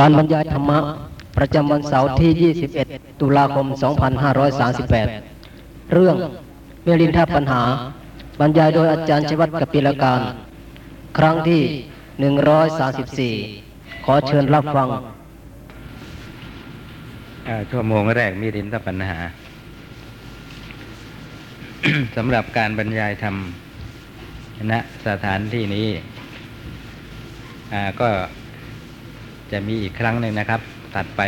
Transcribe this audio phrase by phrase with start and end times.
[0.00, 0.78] การบรรยายธรรมะ
[1.38, 3.66] ประจำวันเสาร์ที่ 21 ตุลาคม
[4.40, 6.16] 2538 เรื่อง
[6.84, 7.62] เมลินทปัญหา
[8.40, 10.20] บรรยายโดยอาจารย์ชวัตกปิลการ
[11.18, 11.62] ครั้งที่
[13.40, 14.88] 134 ขอเชิญรับฟัง
[17.70, 19.18] ชั่วโมงแรกมีรินทปัญหา
[22.16, 23.36] สำหรับการบรรยายธรรม
[24.70, 24.72] ณ
[25.06, 25.88] สถานที่นี้
[28.00, 28.08] ก็
[29.52, 30.60] จะมีอีกครั้งหนึ่งนะครับ
[30.96, 31.22] ตัดไป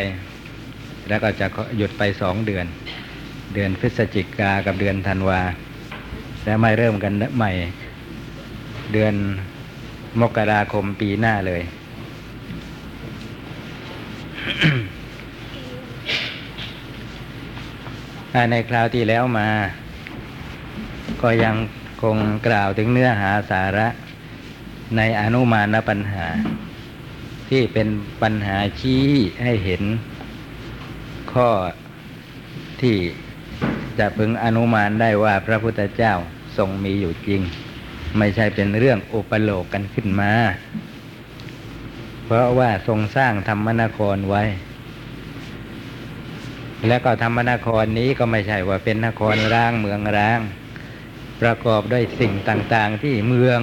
[1.09, 1.46] แล้วก็จะ
[1.78, 2.66] หยุดไปสองเดือน
[3.55, 5.41] เดือนพฤศจิกากับเดือนธันวา
[6.45, 7.52] แล้วไม่เริ่มกันใหม่
[8.92, 9.15] เดือน
[10.20, 11.62] มกราคมปีหน้าเลย
[18.51, 19.48] ในคราวที่แล้วมา
[21.23, 21.54] ก็ยัง
[22.02, 23.88] คงกล่าวถึงเนื้อหาสาระ
[24.96, 26.27] ในอนุมานปัญหา
[27.54, 27.88] ที่เป็น
[28.22, 29.04] ปัญหาชี้
[29.42, 29.82] ให้เห็น
[31.32, 31.51] ข้อ
[32.80, 32.96] ที่
[33.98, 36.14] จะพึงอนุมานได้ว่าพระพุทธเจ้า
[36.56, 37.40] ทรงมีอยู่จริง
[38.18, 40.32] ไม่ใช่เป็นเรื่องอุปโลกกันขึ้นมา
[42.24, 44.42] เพราะว่าทรงสร้างธรรมนครไว้
[46.88, 50.40] และก็ธรรมนครนี้ก็ไม่ใช่ว่าเป็นนครร้างเมืองร้าง
[51.40, 53.60] ประกอบด้วยสิ่งต่าง ๆ ที่เมือง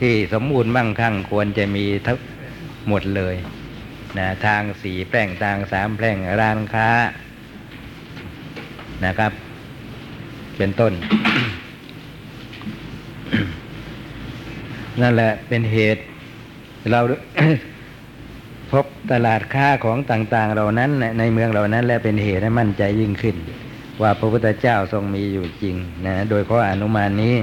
[0.00, 2.14] ที่สมบูรณ์มั่งคั่งควรจะมีทั้
[2.88, 3.34] หมดเลย
[4.18, 6.88] นะทางสีแปลงทางสามแปลงร้านค้า
[9.04, 9.32] นะครับ
[10.56, 10.92] เป็นต้น
[15.00, 16.02] นั่นแหละเป็นเหตุ
[16.90, 17.00] เรา
[18.72, 23.36] พบตลาดค้าของต่าง ๆ เหล่านั้นในในเมืองเหล่านั้น และเป็นเหตุให้มั่นใจยิ่งขึ้น
[24.02, 27.36] ว่าพระพุทธเจ้าทรงมีอยู่จริงนะโดยข้ออนุมานนี้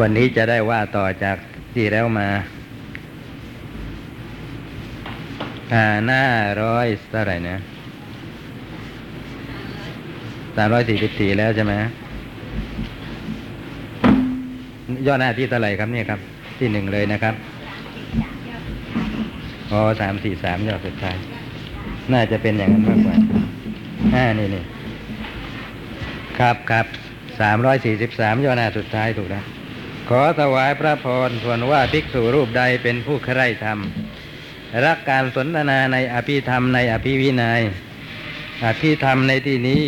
[0.00, 1.36] วันนี้จะได้ว่าต่อจาก
[1.74, 2.28] ที่แล้วมา
[5.72, 6.24] อ่าหน้า
[6.62, 7.56] ร้อยเท่าไหร่นะ
[10.56, 11.74] สามร้อยสี่สิบสี่แล้วใช่ไหม
[15.06, 16.20] ย่อหน้าที่เท่าไหร่ครับเนี่ยครับ
[16.58, 17.34] ที่หนึ่งเลยนะครับ
[19.70, 21.16] อ๋อสามสี่สามยอดสุดท้าย
[22.12, 23.16] น่าจะเป็นอย่างนั้นมากกว่า
[24.14, 24.64] ห้านี่นี่
[26.38, 26.86] ครับครับ
[27.40, 29.44] สามร้อยสี่สิบสามยอดหน้าสุดท้ายถูกแล้ว
[30.08, 33.78] ขอถวายพระพรส่วนว่าภิกษุรูปใดเป็นผู้ใคร่ธรรม
[34.86, 37.60] รักการสนทนาในอภิธรรมในอภิวินัย
[38.64, 39.82] อภิธรรมในที่นี้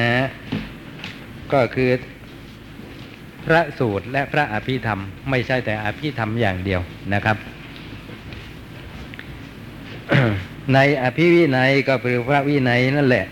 [0.00, 0.14] นะ
[1.52, 1.90] ก็คือ
[3.46, 5.00] พระสูตรและพระอภิธรรม
[5.30, 6.80] ไม่ใช่แต่อภิธรรมอย่างเดียว
[7.12, 7.36] นะครับ
[10.74, 13.26] ในอภิวินัยก็คือพระวินัยนั่นแหละ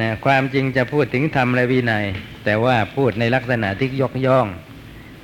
[0.00, 2.04] นะความจริงจะพูดถึงธรรมและวินัย
[2.44, 4.46] แต่ว่าพูดในลักษณะที่ยกย่อง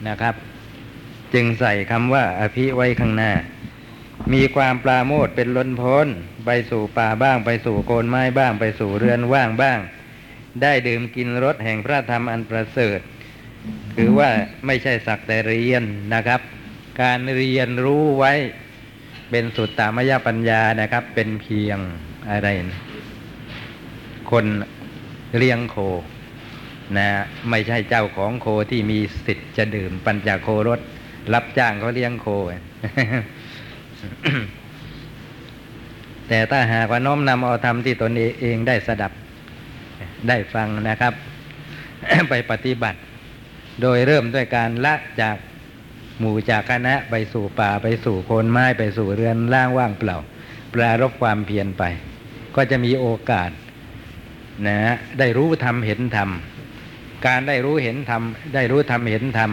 [0.09, 0.35] นะครับ
[1.35, 3.33] จึงใส่คำว่าอภิไว้ข้างหน้า
[4.33, 6.07] มีความปราโมทเป็นล้นพ้น
[6.47, 9.79] ไปสู่ป่าบ้างไปสู่โคนไม้บ้างไปสู่เรือนว่างบ้าง
[10.63, 13.01] ได้ดื่มกินรสแห่งพระธรรมอันประเสริฐ
[13.95, 14.31] คือว่า
[14.67, 16.41] ไม่ใช่สักแต่เรียนนะครับ
[17.03, 18.33] การเรียนรู้ไว้
[19.31, 21.79] เป็นสุดตามยปัญญานะครับ เป็นเพียง
[22.31, 22.81] อะไรนะ
[24.31, 24.47] คน
[25.37, 25.77] เลี้ยงโค
[26.97, 27.09] นะ
[27.51, 30.81] ไม่ใช่เจ้าของโคที่มีสิทธิ์จะดื่มปัญจโครส
[31.35, 32.27] รับจ้างเขาเลี้ยงโค
[36.29, 39.13] แต่ถ้าหากว่าน้อมนำเอาธรรมที่ตนเองได้สดับ
[40.29, 41.15] ได้ฟังนะครับ
[42.31, 42.99] ไปปฏิบัติ
[43.83, 45.37] โดยเริ่มด้วยการละจาก
[46.19, 50.19] หมู่จากคณะไปสู่ป่าไปสู่โคนไม้ไปสู่เรือนล่างว่างเปล่า
[50.75, 51.83] ปรารบความเพียรไป
[52.57, 53.51] ก็จะมีโอกาส
[54.67, 54.79] นะ
[55.19, 56.31] ได้รู้ธรรมเห็นธรรม
[57.27, 58.23] การได้รู้เห็นธรรม
[58.55, 59.51] ได้รู้ธรรมเห็นธรรม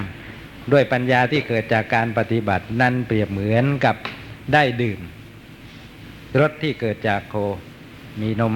[0.71, 3.95] ด้วยปัญญาที่เกิดจากการปฏิบัตินั่นเปรียบเหมือนกับ
[4.53, 4.99] ได้ดื่ม
[6.39, 7.35] รสที่เกิดจากโค
[8.21, 8.55] มีนม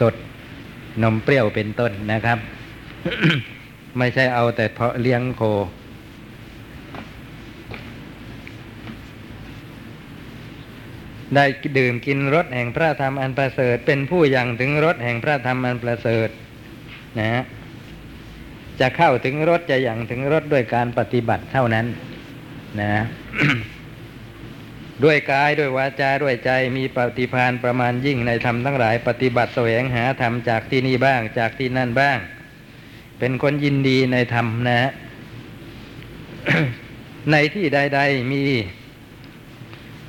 [0.00, 0.14] สด
[1.02, 2.38] นมเปรี้ยวเป็นต้นนะครับ
[3.98, 5.42] ไม่ใช่เอาแต่เพาะเลี้ยงโค
[11.34, 11.44] ได้
[11.78, 16.28] ดื่มกินรสแห่งพระธรรมอันประเสริฐ เป็นผู้ยังถึงรสแห่งพระธรรมอันประเสริฐ
[17.18, 17.42] นะฮะ
[18.80, 21.86] จะเข้าถึงรสจะยังถึงรสด้วยการปฏิบัติเท่านั้น
[22.80, 23.04] นะ
[25.04, 32.18] ด้วยกายด้วยวาจาด้วยใจมีปฏิภาณประมาณยิ่งในธรรมทั้งหลายปฏิบัติแสวงหาธรรมจากที่นี่บ้างจากที่นั่นบ้าง
[33.18, 34.90] เป็นคนยินดีในธรรมนะ
[37.32, 38.42] ในที่ใด ๆ มี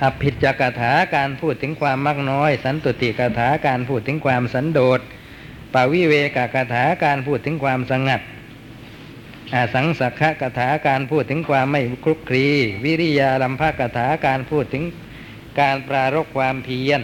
[0.03, 4.99] อภิจกถาการพูดถึงความมักน้อย สันตุติกถาการพูดถึงความสันโดษ
[5.73, 8.21] ปวิเวกกถาการพูดถึงความสงัด
[9.73, 12.47] สังสักขะกถาการพูดถึงความไม่คลุกคลี
[12.83, 14.83] วิริยาลัมภกถาการพูดถึง
[15.59, 17.01] การปรารบความเพียร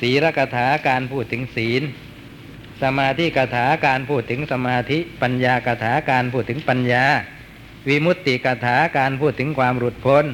[0.00, 1.82] ศีลกถาการพูดถึงศีล
[2.82, 7.04] สมาธิกถาการพูดถึงสมาธิ ปัญญากถาการพูดถึงปัญญา
[7.88, 10.26] วิมุตติกถาการพูดถึงความหลุดพ้น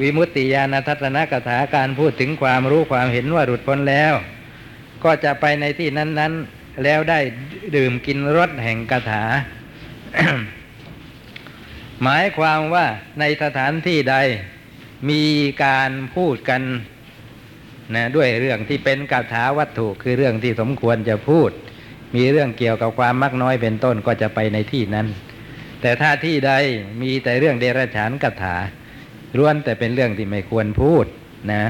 [0.00, 4.14] วิมุตติญาณทัศนกถาการพูดถึงความรู้ความเห็นว่าหลุดพ้นแล้ว
[5.04, 7.18] ก็จะไปในที่นั้น ๆ แล้วได้
[7.76, 9.24] ดื่มกินรสแห่งคาถา
[12.02, 12.86] หมายความว่า
[13.20, 14.16] ในสถานที่ใด
[15.10, 15.24] มี
[15.64, 16.62] การพูดกัน
[17.94, 21.50] นะด้วยเรื่องที่เป็นคาถาวัตถุคือเรื่องที่สมควรจะพูด
[22.16, 25.06] มีเรื่องเกี่ยวกับความมักน้อยเป็นต้นก็จะไปในที่นั้น
[25.80, 26.52] แต่ถ้าที่ใด
[27.02, 28.56] มีแต่เรื่องเดรัจฉานคาถา
[29.36, 31.04] ล้วนแต่เป็นเรื่องที่ไม่ควรพูด
[31.52, 31.64] นะ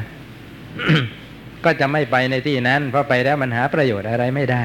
[1.64, 4.64] ก็จะไม่ไปในที่นั้น เพราะไปแล้วมันหาประโยชน์อะไรไม่ได้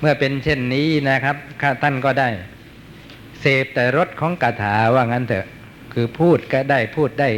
[0.00, 1.36] เมื่อเป็นเช่นนี้นะครับ
[1.82, 2.28] ท่านก็ได้
[3.40, 5.46] เสพแต่รสของคาถาว่างั้นเถอะ
[5.92, 7.28] คือพูดก็ได้พูดได้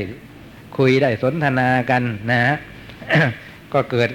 [0.78, 2.56] คุยได้สนทนากันนะฮะ
[3.72, 4.10] ก็เกิด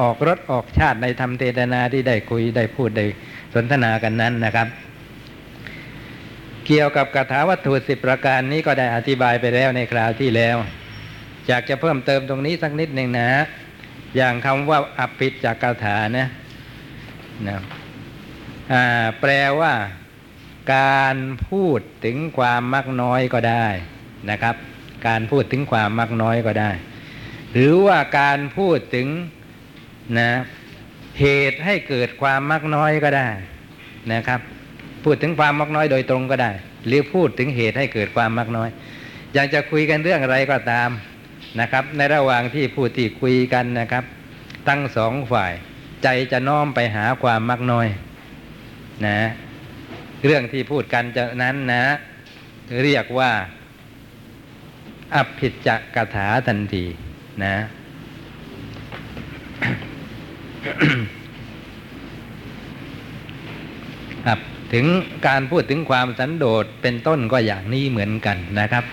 [0.00, 3.06] ออกรสออกชาติในธรรมเทศนาที่ได้คุยได้พูดได้
[3.54, 4.68] สนทนากันนั้นนะครับ
[6.66, 10.56] เกี่ยวกับคาถาวัตถุสิบประการนี้ก็ได้อธิบายไปแล้วในคราวที่แล้ว
[11.48, 13.44] อยากจะเพิ่มเติมตรงนี้สักนิดหนึ่งนะฮะ
[14.16, 16.28] อย่างคำว่าอภิจากคาถานะ
[17.48, 17.58] นะ
[19.20, 19.30] แปล
[19.60, 19.72] ว่า
[20.74, 21.16] การ
[21.48, 23.66] พูดถึงความมักน้อยก็ได้
[24.30, 24.56] นะครับ
[25.06, 26.70] การพูดถึงความมักน้อยก็ได้
[27.52, 29.08] หรือว่าการพูดถึง
[30.18, 30.30] นะ
[31.20, 33.28] เหตุให้เกิดความมักน้อยก็ได้
[34.12, 34.40] นะครับ
[35.04, 36.50] พูดถึงความมักน้อยโดยตรงก็ได้
[36.86, 38.68] หรือพูดถึงเหตุให้เกิดความมักน้อย
[39.34, 40.90] อยากจะคุยกันเรื่องอะไรก็ตาม
[41.60, 44.04] นะครับ ในระหว่างที่พูดที่คุยกันนะครับ
[44.68, 45.52] ทั้งสองฝ่าย
[46.02, 47.86] ใจจะน้อมไปหาความมักน้อย
[49.06, 49.18] นะ
[50.26, 51.84] เรื่องที่พูดกันจะนั้นนะ
[52.82, 53.32] เรียกว่า
[55.14, 56.84] อภิจักกถาทันที
[57.44, 57.56] นะ
[64.26, 64.38] ครับ
[64.72, 64.86] ถึง
[65.26, 68.84] การพูดถึงความสันโดษเป็นต้นก็อย่างนี้เหมือนกันนะครับ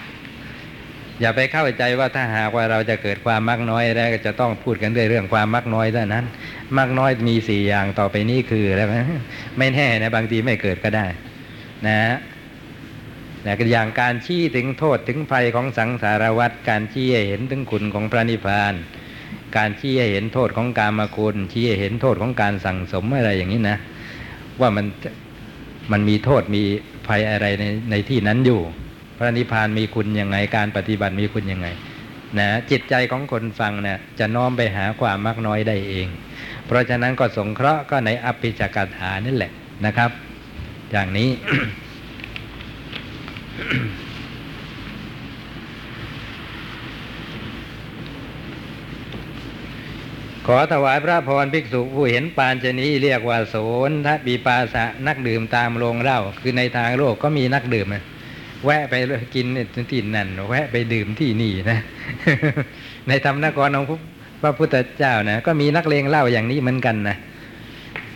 [1.24, 6.26] อย่าไปเข้าใจว่าถ้าหากว่าเราจะเกิดความมักน้อยแล้วก็จะต้องพูดกันด้วยเรื่องความมักน้อยเท่านั้น
[6.78, 9.22] มักน้อยมีสี่อย่างต่อไปนี้คือแล้วนะ
[9.58, 11.08] ไม่แน่นะบางทีไม่เกิดก็ได้
[11.88, 12.16] นะฮะ
[13.44, 18.74] แต่อย่างการชี้ถึงโทษถึงภัยของสังสารวัฏการชี้ให้เห็นถึงคุณของพระนิพพาน
[19.58, 23.78] การชี้ให้เห็นโทษของการมาคุณชี้ให้เห็นโทษของการสั่งสมอะไรอย่างนี้นะ
[24.62, 24.86] ว่ามัน
[25.92, 26.64] มันมีโทษมี
[27.08, 28.62] ภัยอะไรในในที่นั้นอยู่
[29.24, 31.68] ระนิพพานมีคุณยังไงการปฏิบัติมีคุณยังไง
[32.40, 36.08] นะจิตใจของคนฟังนะจะน้อมไปหาความมากน้อยได้เอง
[36.66, 39.52] เพราะฉะนั้นก็สงเคราะห์ก็ในอภิจักถานั่แหละ
[39.86, 40.12] นะครับ
[40.92, 41.30] อย่างนี้
[50.48, 53.56] ขอถวายพระพรภิกษุผู้เห็นปานชนีเรียกว่าโส
[53.90, 58.04] นทบีปาสะนักดื่มตามโรงเล้าคือในทางโลกก็มีนักดื่มนะ
[58.66, 58.94] แวะไป
[59.36, 59.46] กิน
[59.92, 61.80] ที่นั่น แวะไปดื่มที่นี่นะ
[63.08, 63.86] ในธรรมนครของ
[64.42, 67.18] พระพุทธเจ้านะก็มีนักเลงเหล้าอย่างนี้เหมือนกันนะ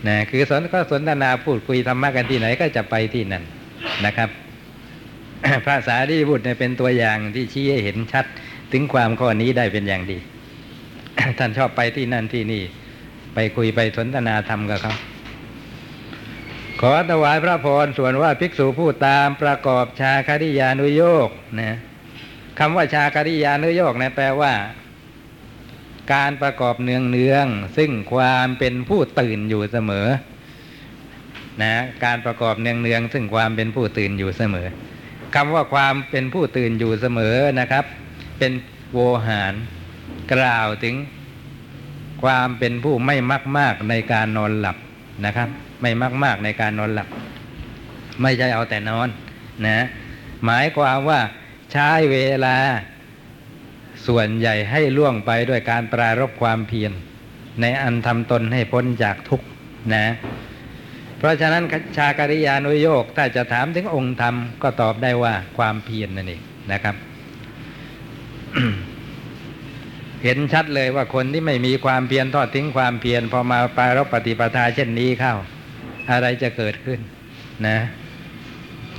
[0.07, 3.43] นะคือสนก็สนทนาพูดคุยธรรมะกันที่ไหนก็จะไปที่นั่น
[4.05, 4.29] นะครับ
[5.65, 8.25] พระสารีบุตรเนี่ยเป็นตัวอย่างที่ชี้ให้เห็นชัด
[8.71, 10.17] ถึงความข้อนี้ได้เป็นอย่างดี
[11.39, 12.61] ท่านชอบไปที่นั่นที่นี่
[13.33, 14.95] ไปคุยไปสนทนาธรรมกับเขา
[16.81, 21.29] ขอถวายพระพรส่วนว่าภิกษุผู้ตามประกอบชาคริยานุโยก
[21.59, 21.77] นะ
[22.59, 24.53] คำว่าชาคริยานุโยกนะแปลว่า
[26.13, 27.45] การประกอบเนืองเนือง
[27.77, 30.07] ซึ่งความเป็นผู้ตื่นอยู่เสมอ
[31.61, 34.67] นะการประกอบเนืองเนืองซึ่งความเป็นผู้ตื่นอยู่เสมอ
[35.35, 37.85] คำว่าความเป็นผู้ตื่นอยู่เสมอนะครับ
[38.39, 38.51] เป็น
[38.93, 39.53] โวหาร
[40.33, 40.95] กล่าวถึง
[42.23, 44.77] ความเป็นผู้ไม่มากมากในการนอนหลับ
[45.25, 45.49] นะครับ
[45.81, 47.07] ไม่มากมากในการนอนหลับ
[48.21, 49.09] ไม่ใช่เอาแต่นอน
[49.65, 49.85] นะ
[50.45, 51.19] หมายความว่า
[51.71, 52.57] ใช้เวลา
[54.07, 56.91] ส่วนใหญ่ให้ล่วงไปด้วยการปรารบความเพียร
[57.61, 59.47] ในอันทำตนให้พ้นจากทุกข์
[59.95, 60.05] นะ
[61.17, 61.63] เพราะฉะนั้น
[61.97, 66.41] ชาการิยานุโยกถ้าจะถามถึงองค์ธรรมก็ตอบได้ว่าความเพียรนนั่นเอง
[66.71, 66.95] นะครับ
[70.23, 75.35] เห็นชัดเลยว่าคนที่ไม่มีความเพียรทอดทิ้งความเพียรพอมาปรารบปฏิปทาเช่นนี้เข้า
[76.11, 76.99] อะไรจะเกิดขึ้น
[77.67, 77.77] นะ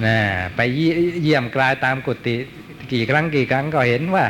[0.05, 0.17] นะ
[0.57, 0.61] ไป
[1.23, 2.37] เยี่ยมกลายตามกุฏิ
[2.93, 4.25] กี่ครั้งกี่ครั้งก็เห็นว่า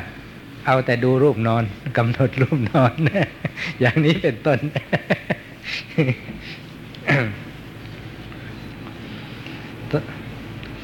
[0.66, 1.64] เอาแต่ดูรูปนอน
[1.96, 2.92] กำหนดรูปนอน
[3.80, 4.58] อย่างนี้เป็นต้น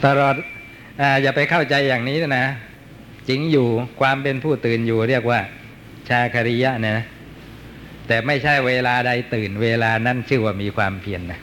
[0.04, 0.34] ตลอด
[1.00, 2.46] ออย่าไปเข้าใจอย่างนี้นะ
[3.28, 3.66] จริงอยู่
[4.00, 5.40] ความเป็นผู้ตื่นอยู่เรียกว่า
[6.08, 7.06] ชาคริยะเนี่ยนะ
[8.06, 11.40] แต่ไม่ใช่เวลาใดตื่น เวลานั้นชื่อว่ามีความเพียรนนะ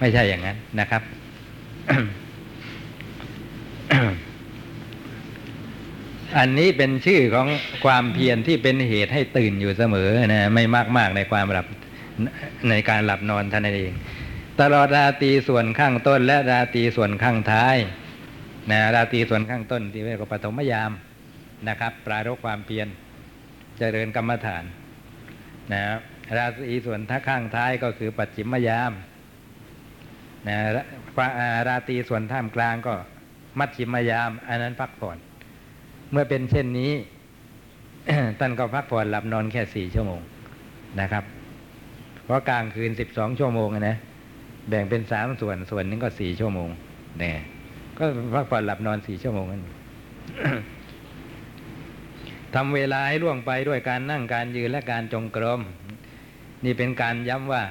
[0.00, 1.02] ไม่ใช่อย่างนั้นนะครับ
[6.38, 7.48] อันนี้เป็นชื่อของ
[7.84, 11.66] ความเพียรที่เป็นเหตุให้ตื่นอยู่เสมอนะไม่มากมากในความหลับ
[12.70, 13.94] ในการหลับนอนท่านเอง
[14.60, 17.76] ตลอดราตรีส่วนข้างต้น และราตรีส่วนข้างท้าย
[18.70, 20.92] นะราตรีส่วนข้างต้น ที่เรียกว่าปฐมยาม
[21.68, 22.88] นะครับ ปรารภความเพียร
[23.78, 24.64] เจริญกรรมฐาน
[25.72, 25.82] นะ
[26.36, 28.92] ราตรีส่วนท่าข้างท้ายก็คือปัจฉิมยาม
[30.48, 30.56] นะ
[31.68, 32.94] ราตรีส่วนท่ามกลางก็
[33.58, 35.16] มัชชิมยาม อันนั้นพักผ่อน
[36.10, 36.92] เมื่อเป็นเช่นนี้
[38.38, 40.20] ท่านก็พักผ่อนหลับนอนแค่สี่ชั่วโมง
[41.00, 41.24] นะครับ
[42.24, 43.96] เพราะกลางคืนสิบสองชั่วโมงอะนะ
[44.68, 46.68] แบ่งเป็นสามส่วนส่วนหนึงก็สี่ชั่วโมง
[47.20, 47.36] เนี่ย
[47.98, 48.04] ก็
[48.34, 49.62] พักผ่อนหลับนอนสี่ชั่วโมงนั่น
[52.54, 55.60] ทำเวลาให้ล่วงไปด้วยการนั่งการยืนและการจงกรม
[56.64, 57.62] นี่เป็นการย้ำว่า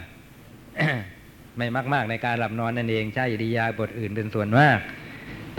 [1.59, 4.77] ไม่มาก ๆ ในการหลับนอนนั่นเองใช่อิริยาบถอื่นเป็นส่วนมาก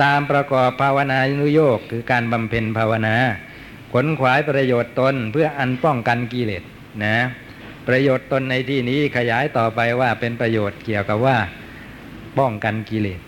[0.02, 3.14] ตามประกอบภาวนานุโยกคือการบำเพ็ญภาวนา
[3.92, 6.62] ขนขวายประโยชน์ตนเพื่ออันป้องกันกิเลส
[7.04, 7.16] นะ
[7.88, 11.38] ประโยชน์ตนในที่นี้ขยายต่อไปว่าเป็นประโยชน์เกี่ยวกับว่า
[12.38, 13.21] ป้องกันกิเลส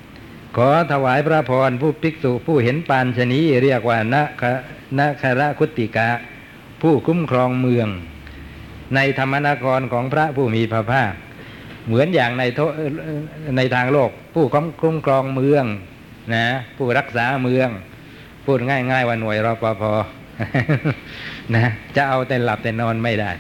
[0.57, 4.43] ขอถวายพระพรผู้ภิกษุผู้เห็นปานชนีเรียกว่านาค
[4.99, 6.11] นาคระคุติกะ
[6.83, 7.89] ผู้คุ้มครองเมือง
[8.95, 11.13] ในธรรมนครของพระผู้มีพระภาค
[11.87, 12.45] เหมือนอย่างใน
[13.57, 14.45] ในทางโลก ผู้
[14.83, 15.65] คุ้มครองเมือง
[16.35, 16.45] นะ
[16.77, 17.69] ผู้รักษาเมือง
[18.45, 19.83] พูดง่ายๆว่าหน่วยรปภ
[21.55, 23.31] นะจะเอาแต่หลับแต่นอนไม่ได้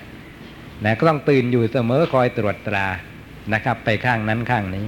[0.85, 2.87] นะก็ต้องตื่นอยู่เสมอคอยตรวจตรา
[3.53, 4.87] นะครับ ไปข้างนั้นข้างนี้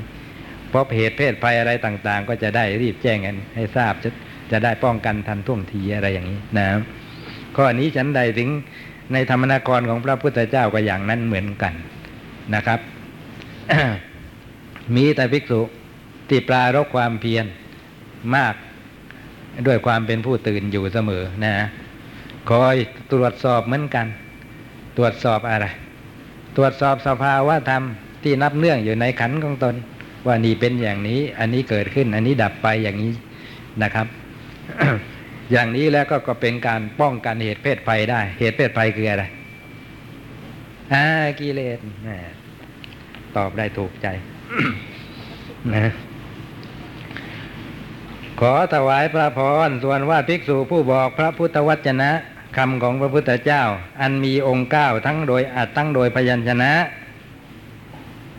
[0.73, 4.11] พบเหตุเพศภัยอะไรต่าง ๆ ก็จะได้รีบแจ้งกันให้ทราบจะ
[4.51, 6.67] จะได้ป้องกันทันท่วงทีอะไรอย่างนี้นะ
[7.57, 8.49] ข้อนี้ฉันใดถึง
[9.13, 11.75] ในธรรมนครของพระพุทธเจ้าก็อย่างนั้นเหมือนกัน
[12.55, 12.81] นะครับ
[14.97, 15.61] มีแต่ภิกษุ
[16.29, 17.47] ที่ปรารบความเพียร
[18.37, 18.55] มาก
[19.67, 21.55] ด้วยความเป็นผู้ตื่นอยู่เสมอนะ
[22.51, 22.77] คอย
[23.13, 24.07] ตรวจสอบเหมือนกัน
[24.97, 25.67] ตรวจสอบอะไร
[26.57, 27.83] ตรวจสอบสภาวะธรรม
[28.23, 29.75] ที่นับเนื่องอยู่ในขันของตน
[30.27, 33.13] ว่านี่เป็นอย่างนี้ อันนี้เกิดขึ้น อันนี้ดับไปอย่างนี้
[33.83, 34.07] นะครับ
[35.53, 39.25] อย่างนี้แล้วก็ก็เป็นการป้องกันเหตุเพศภัยได้ เหตุเพศภัยคืออะไร
[40.93, 41.05] อ่า
[41.41, 41.79] กิเลส
[42.09, 42.11] น
[43.37, 44.07] ตอบได้ถูกใจ
[45.75, 45.91] นะ
[48.41, 52.11] ขอถวายพระพรส่วนว่าภิกษุผู้บอกพระพุทธวจนะ
[52.57, 53.63] คำของพระพุทธเจ้า
[54.01, 56.73] อันมีองค์เก้าทั้งโดยอัดทั้งโดยพยัญชนะ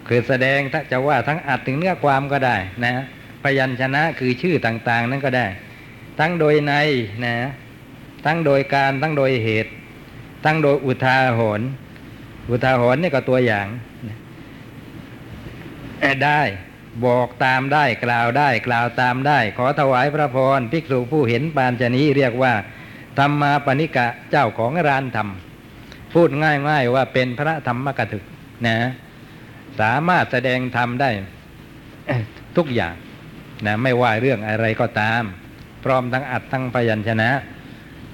[0.07, 2.93] คือแสดงถ้าจะว่าทั้งอัดถึงเนื้อความก็ได้นะ
[3.43, 5.47] พยัญชนะคือชื่อต่าง ๆ นั้นก็ได้
[6.19, 6.73] ทั้งโดยใน
[7.25, 7.35] นะ
[8.25, 9.71] ทั้งโดยการทั้งโดยเหตุ
[10.45, 11.67] ทั้งโดยอุทาหรณ์
[12.49, 13.67] อุทาหรณ์นี่ก็ตัวอย่าง
[16.25, 16.41] ได้
[17.05, 22.53] บอกตามได้กล่าวได้กล่าวตามได้ ขอถวายพระพรภิกษุผู้เห็นปานชนี้เรียกว่า
[23.19, 25.29] ธรรมาปณิกะเจ้าของรานธรรม
[26.13, 28.23] พูดง่ายๆว่าเป็นพระธรรมกถึก
[28.65, 28.77] นะ
[29.79, 31.09] สามารถแสดงธรรมได้
[32.57, 32.95] ทุกอย่าง
[33.65, 35.23] นะไม่ว่าเรื่องอะไรก็ตาม
[35.83, 37.29] พร้อมทั้งอัดทั้งพยัญชนะ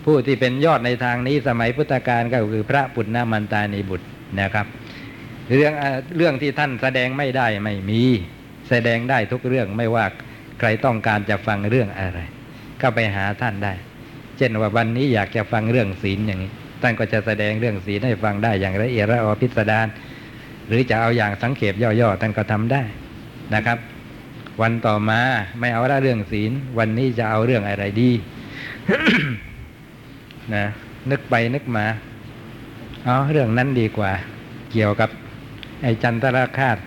[0.05, 4.07] ผู้ที่เป็นยอดในทางนี้สมัยพุทธกาลก็คือพระปุณณมันตานีบุตร
[4.39, 4.65] นะครับ
[5.51, 5.73] เรื่อง
[6.17, 8.01] เรื่องที่ท่านแสดงไม่ได้ไม่มี
[8.69, 10.05] แสดงได้ทุกเรื่องไม่ว่า
[10.59, 12.19] ใครต้องการจะฟังเรื่องอะไร
[12.81, 13.73] ก็ไปหาท่านได้
[14.37, 19.87] เช่นว่าวันนี้อยากจะฟังเรื่องศีลอย่างนี้ท่านก็จะแสดงเรื่องศีลให้ฟังได้อย่างละเอียดละออพิสดาร
[20.67, 22.83] หรือจะเอาอย่างสังเขปย่อๆท่านก็ทำได้
[23.55, 23.77] นะครับ
[24.61, 25.19] วันต่อมา
[25.59, 28.11] ไม่เอาละเรื่องศีล วันนี้จะเอาเรื่องอะไรดี
[30.55, 30.65] นะ
[31.11, 31.85] นึกไปนึกมา
[33.05, 34.11] เอาเรื่องนั้นดีกว่า
[34.71, 35.09] เกี่ยวกับ
[35.81, 36.77] ไอ้จันทราคาต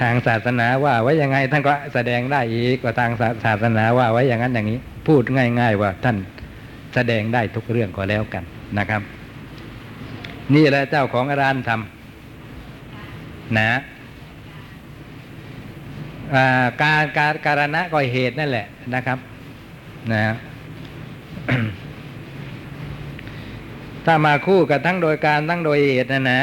[0.00, 3.10] ทางศาสนาว่าไว้ยังไงท่านก็แสดงได้อีกว่าทาง
[3.44, 6.16] ศาสนาว่าไว้อย่างนั้นอย่างนี้ พูดง่าย ๆ ว่าท่าน
[6.94, 8.44] แสดงได้ทุกเรื่องก็แล้วกัน
[8.78, 9.02] นะครับ
[10.54, 13.70] นี่แหละเจ้าของร้านทำนะ
[16.82, 19.18] การการการณะก็เหตุนั่นแหละนะครับ
[20.12, 20.22] นะ
[24.06, 26.40] ถ้ามาคู่กับทั้งโดยการทั้งโดยเหตุนะนะ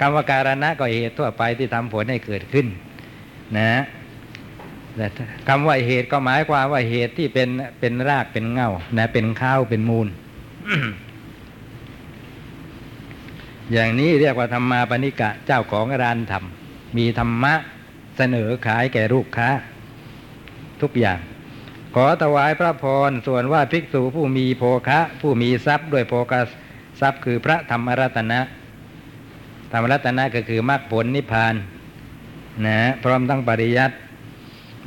[0.00, 2.66] คำว่าการณะก็เหตุทั่วไปที่ทำผลให้เกิดขึ้น
[3.58, 3.72] นะ
[4.96, 5.06] แต่
[5.48, 7.48] คำว่าเหตุก็หมายความว่าเหตุที่เป็น
[7.80, 10.08] เป็นรากเป็นเงานะเป็นข้าวเป็นมูล
[13.72, 16.44] อย่างนี้เรียกว่าธรรมาปณิกะเจ้าของร้านธรรม
[16.96, 17.54] มีธรรมะ
[18.16, 19.48] เสนอขายแก่ลูกค้า
[20.80, 21.18] ทุกอย่าง
[21.94, 26.32] ขอถวายพระพรส่วนว่าภิกษุผู้มีโภคะ ผู้มีทรัพย์ด้วยโภค
[27.00, 28.40] ทรัพย์คือพระธรรมรัตนะ
[29.70, 31.54] ธรรมรัตนะก็คือมรรคผลนิพพาน
[32.66, 33.94] นะพร้อมทั้งปริยัติ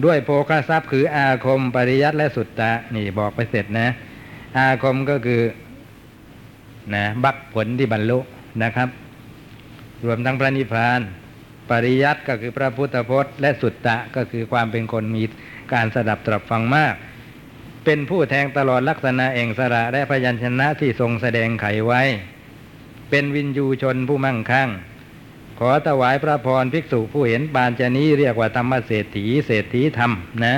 [0.05, 3.88] ด้วยโภคทรัพย์คืออาคมปริยัติและสุตตะนี่บอกไปเสร็จนะ
[4.57, 5.41] อาคมก็คือ
[6.93, 8.19] นะบักผลที่บรรลุ
[8.63, 8.89] นะครับ
[10.05, 11.00] รวมทั้งพระนิพพาน
[11.69, 15.23] ปริยัติก็คือพระพุทธพจน์ และสุตตะก็คือความเป็นคนมี
[15.73, 16.93] การสดับตรับฟังมาก
[17.85, 22.01] เป็นผู้แทงตลอดลักษณะเองสระและพยัญชนะที่ทรงแสดงไขไว้
[23.12, 24.70] เป็นวินยูชนผู้มั่งคั่ง
[25.60, 30.12] ขอถวายพระพรภิกษุผู้เห็นปานจนี้เรียกว่าธรรมเศรษฐีเศรษฐีธรรม
[30.46, 30.56] นะ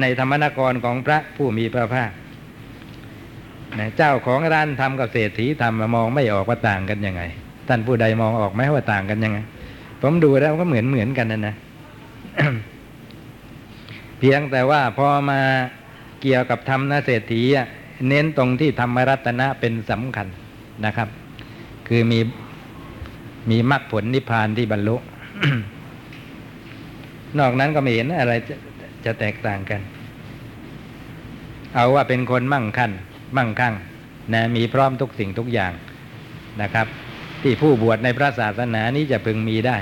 [0.00, 2.10] ในธรรมนครของพระผู้มีพระภาค
[3.78, 7.22] นะเจ้าของร้านทำกับเศรษฐีทำมองไม่ออกว่าต่างกันยังไง
[7.68, 9.38] ท่านผู้ใดมองออกไหมว่าต่างกันยังไง
[10.02, 11.54] ผมดูแล้วก็เหมือนเหมือนกันนะนะ
[14.18, 15.40] เพียงแต่ว่าพอมา
[16.22, 17.42] เกี่ยวกับธรรมนะเศรษฐี
[18.08, 20.26] เน้นตรงที่ธรรมรัตนะเป็นสำคัญ
[20.84, 21.08] นะครับ
[21.88, 22.20] คือมี
[23.50, 24.96] มีมรรคผลนิพพานที่บรรลุ
[27.38, 28.56] นอกนั้นก็ไม่เห็นอะไรจะ
[29.04, 29.80] จะแตกต่างกัน
[31.74, 32.92] เอาว่าเป็นคนมั่งคั่ง
[33.36, 33.74] มั่งคั่ง
[34.34, 35.72] นะมีพร้อมทุกสิ่งทุกอย่าง
[36.62, 36.86] นะครับ
[37.42, 39.76] ที่ผู้บวชในพระศาสนานี้จะพึงมีได้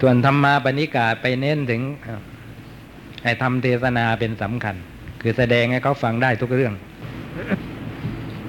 [0.00, 2.20] ส่วนธรรมาปณิกาไปเน้นถึงเอ่อ
[3.22, 4.76] ไอ้ทำเทศนาเป็นสำคัญ
[5.22, 6.74] คือแสดงให้เขาฟังได้ทุกเรื่อง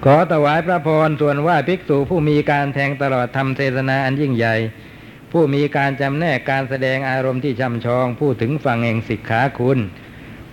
[0.05, 4.55] ขอถวายพระพรส่วนว่าภิกษุผู้มีการแทงตลอดทำเทศนาอันยิ่งใหญ่
[5.31, 9.79] ผู้มีการจำแนกการแสดงอารมณ์ที่ช่ำชอง ผู้ถึงฝั่งแห่งสิกขาคุณ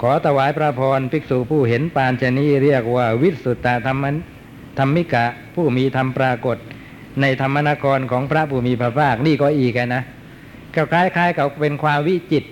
[0.01, 4.05] ขอถวายพระพรภิกษุผู้เห็นปานชนีเรียกว่าวิสุตตธรรม
[4.79, 6.57] ธรรมิกะ ผู้มีธรรมปรากฏ
[7.21, 10.03] ในธรรมนครของพระผู้มีพระภาคนี่ก็อีกนะ
[10.75, 12.45] ก็คล้ายๆกับเป็นความวิจิต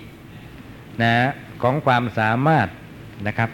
[1.03, 1.15] นะ
[1.63, 2.67] ของความสามารถ
[3.27, 3.51] นะครับ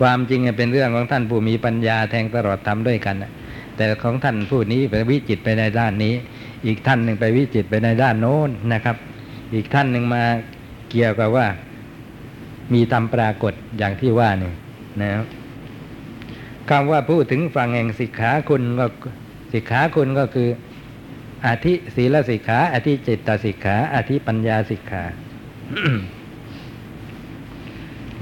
[0.00, 3.32] ความจริงเป็นเรื่องของท่านผู้มีปัญญาแทงตลอดทำด้วยกันนะ
[3.76, 6.14] แต่ของท่านผู้นี้ไปวิจิตไปในด้านนี้
[6.66, 8.96] อีกท่านหนึ่งไปวิจิตไปในด้านโน้นนะครับ
[9.54, 10.22] อีกท่านหนึ่งมา
[10.90, 11.46] เกี่ยวกับว่า
[12.72, 14.52] มีธรรมปรากฏอย่างที่ว่านี่
[15.00, 15.26] นะครับ
[16.68, 18.86] คำว่าพูดถึงฝั่งแห่งสิกขาคุณก็
[19.52, 20.48] สิกขาคุณก็คือ
[21.46, 25.04] อาทิศีลสิกขาอาทิจิตตสิกขาอาทิปัญญาสิกขา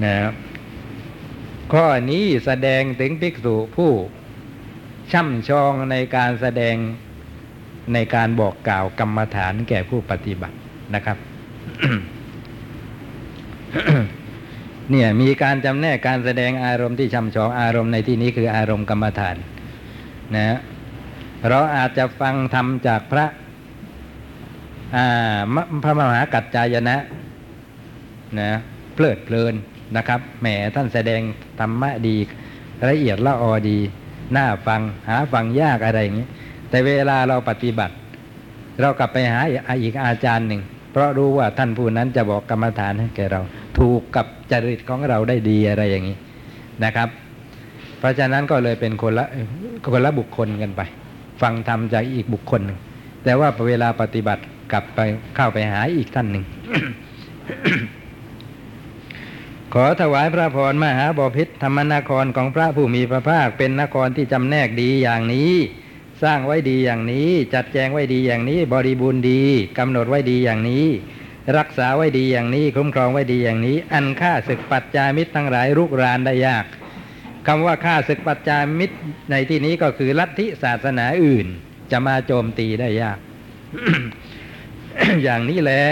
[0.03, 0.33] นะครับ
[1.73, 3.91] ข้อนี้แสดงถึงภิกษุผู้
[5.11, 6.75] ช่ำชองในการแสดง
[7.93, 10.55] ในการบอกกล่าวกรรมฐานแก่ผู้ปฏิบัติ
[10.95, 11.17] นะครับ
[14.89, 19.35] เนี่ยมีการจำแนกการแสดงอารมณ์ที่ช่ำชองอารมณ์ในที่นี้คืออารมณ์กรรมฐาน
[20.35, 20.57] นะ
[21.49, 23.25] เราอาจจะฟังธรรมจากพระ
[25.83, 26.97] พระมหากัจจายนะ
[28.39, 28.51] นะ
[28.93, 29.53] เพลิดเพลิน
[29.95, 31.21] นะครับแหมท่านแสดง
[31.59, 32.15] ธรรมะดี
[32.89, 33.77] ละเอียดละออดี
[34.35, 36.27] น่าฟังหาฟังยากอะไรอย่างนี้
[36.69, 37.93] แต่เวลาเราปฏิบัติ
[38.81, 39.39] เรากลับไปหา
[39.81, 43.41] อีกอาจารย์หนึ่ง เพราะรู้ว่าท่านผู้นั้นจะบอกกรรมฐานให้แก่เรา
[43.77, 46.17] ถูกกับจริตของเราได้ดีอะไรอย่างนี้
[46.83, 47.09] นะครับ
[47.99, 49.25] เพราะฉะนั้นก็เลยเป็นคนละ
[49.93, 50.81] คนละบุคคลกันไป
[51.41, 52.79] ฟังธรรมจากอีกบุคคลหนึ่ง
[53.23, 54.99] แต่ว่าเวลาปฏิบัติกลับไป
[55.35, 56.43] เข้าไปหาอีกท่านหนึ่ง
[59.79, 65.53] ขอถวายพระพรมหาบพิษธรรมนครของพระผู้มีพระภาคเป็นนครที่จำแนกดีอย่างนี้
[66.23, 69.43] สร้างไว้ดีอย่างนี้ จัดแจงไว้ดีอย่างนี้ บริบูรณ์ดี
[69.77, 70.85] กำหนดไว้ดีอย่างนี้
[71.57, 76.65] รักษาไว้ดีอย่างนี้ คุ้มครองไว้ดีอย่างนี้ อันฆ่าศึกปัจจามิตรทั้งหลายรุกรานได้ยาก
[77.47, 78.97] คำว่าฆ่าศึกปัจจามิตร
[79.31, 81.47] ในที่นี้ก็คือลัทธิศาสนาอื่น
[81.91, 83.17] จะมาโจมตีได้ยาก
[85.23, 85.83] อย่างนี้แหละ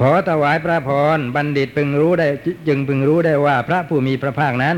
[0.00, 2.28] ขอถวายพระพรบัณฑิตพึงรู้ได้
[2.68, 4.76] จึงพึงรู้ได้ว่าพระผู้มีพระภาคนั้น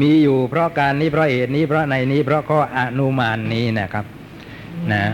[0.00, 4.04] มีอยู่เพราะการนี้เพราะเหตุนี้เพราะในนี้ เพราะข้ออนุมานนี้นะครับ
[4.92, 5.04] นะ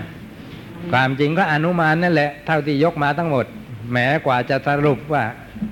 [0.92, 3.46] ความจริงก็อนุมานนั่นแหละเท่าที่ยกมาทั้งหมด
[3.92, 5.24] แม้กว่าจะสรุปว่า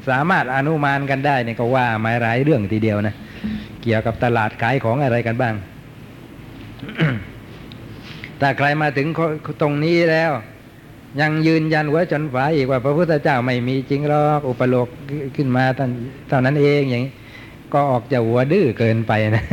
[0.09, 3.15] สามารถอนุมานกันได้เนี่ยก็ว่าหมายหลายเรื่องทีเดียวนะ
[3.83, 5.55] เกี่ยวกับตลาดขายของอะไรกันบ้าง
[8.41, 9.09] ถ้าใครมาถึง
[9.61, 10.33] ตรงนี้แล้ว
[11.21, 14.89] ยังยืนยันไว้จนฝาอีกว่าพระพุทธเจ้าไม่มีจริงหรอกอุปโลก
[15.37, 15.91] ขึ้นมาท่าน
[16.29, 17.13] เท่านั้นเองอย่างนี้
[17.73, 19.45] ก็ออกจะหัวดื้อเกินไปนะ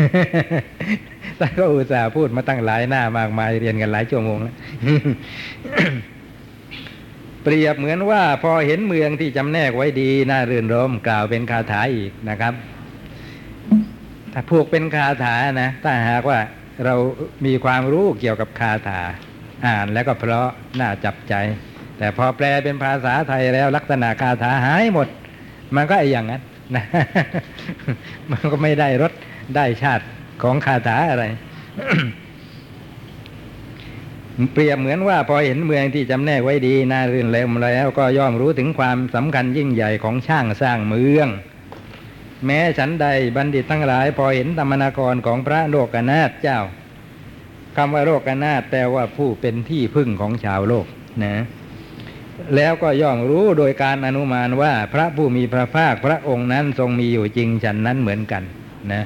[1.40, 4.56] ท่านก็อุตส่าห์พูดมาตั้งหลายหน้ามากมายเรียนกันหลายชั่วโมงแล้ว
[7.44, 12.54] เปรียบเหมือนว่าพอเห็นเมืองที่จำแนกไว้ดีน่ารื่นรมกล่าวเป็นคาถาอีกนะครับ
[14.34, 16.40] ถ้าพวกเป็นคาถานะถ้าหากว่า
[16.86, 16.96] เรา
[17.46, 19.02] มีความรู้เกี่ยวกับคาถา
[19.66, 20.48] อ่านแล้วก็เพราะ
[20.80, 21.34] น่าจับใจ
[21.98, 25.08] แต่พอแปลเป็นภาษาไทยแล้วลักษณะคาถาหายหมด
[25.76, 26.42] มันก็ไออย่างนั้น
[26.76, 26.86] นะ
[28.32, 29.12] มันก็ไม่ได้รส
[29.56, 30.06] ได้ชาติ
[30.44, 31.24] ของคาถาอะไร
[34.54, 41.28] เปรียบเหมือนว่าพอเห็นเมืองที่จำแนกไว้ดีน่ารื่นเริงแล้วก็ย่อมรู้ถึงความสำคัญยิ่งใหญ่ของช่างสร้างเมือง
[42.46, 46.60] แม้ฉันใดบัณฑิตทั้งหลาย พอเห็นธรรมนากรของพระโลกนาถเจ้า
[47.76, 50.86] คำว่าโลกนาถแปลว่าผู้เป็นที่พึ่งของชาวโลก
[51.24, 51.36] นะ
[52.56, 58.44] แล้วก็ย่อมรู้โดยการอนุมานว่าพระผู้มีพระภาคพระองค์นั้นทรงมีอยู่จริงฉันนั้นเหมือนกัน
[58.94, 59.04] นะ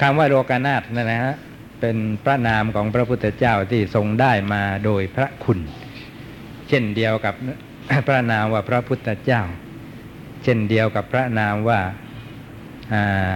[0.00, 1.34] คำว่าโลกนาถนั่นนะฮะ
[1.80, 5.58] เป็นพระนามของพระพุทธเจ้าที่ทรงได้มาโดยพระคุณ
[6.68, 7.34] เช่นเดียวกับ
[8.06, 9.42] พระนามว่าพระพุทธเจ้า
[10.44, 11.80] เช่นเดียวกับพระนามว่า
[12.94, 13.32] อ่า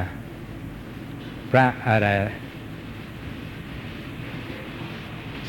[1.52, 2.08] พระอะไร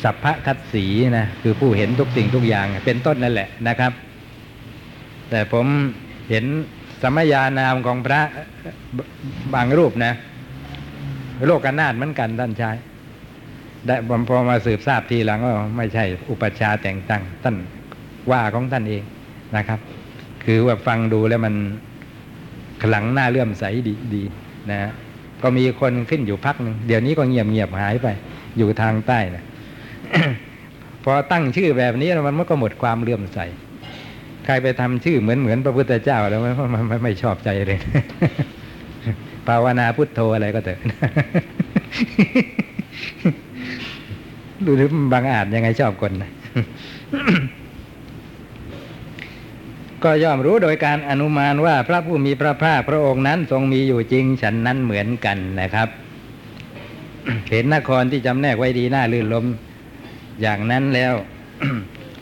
[0.04, 0.84] สัพพะทัตสี
[1.18, 3.92] นะคือผู้เห็นทุกสิ่งทุกอย่างเป็นต้นนั่นแหละนะครับ
[5.30, 5.66] แต่ผม
[6.30, 6.44] เห็น
[7.02, 8.20] สมญานามของพระ
[9.54, 10.12] บางรูปนะ
[11.46, 12.76] โลกนาถเหมือนกันท่านใชาย
[13.86, 17.56] ได้ผมพอมาสืบทราบทีหลังว่าไม่ใช่อุปชาแต่งตั้ง ท่าน
[18.30, 19.02] ว่าของท่านเอง
[19.56, 19.80] นะครับ
[20.44, 21.54] คือว่าฟังดูแล้วมัน
[22.82, 24.22] ขลังหน้าเลื่อมใสดีดี
[24.70, 24.90] นะฮะ
[25.42, 28.08] ก็มีคนขึ้นอยู่พักหนึ่งเดี๋ยวนี้ก็เงียบเงียบหายไป
[28.58, 29.44] อยู่ทางใต้นะ
[31.04, 33.38] พอตั้งชื่อแบบนี้มันก็หมดความเลื่อมใส
[34.44, 36.54] ใครไปทำชื่อเหมือนเหมือนพระพุทธเจ้าแล้วมัน
[36.90, 37.78] มันไม่ชอบใจเลย
[39.46, 40.80] ภาวนาพุทโธอะไรก็เถอะ
[44.64, 46.30] ดูหรือบางอาจยังไงชอบคนนะ
[50.04, 55.88] ก็ย่อมรู้โดยการอนุมานว่าพระผู้มีพระภาคพระองค์นั้นทรงมีอยู่จริงฉันนั้นเหมือนกันนะครับ
[57.50, 59.46] เห็นนครที่จำแนกไว้ดีน่าลื่นลม
[60.42, 61.14] อย่างนั้นแล้ว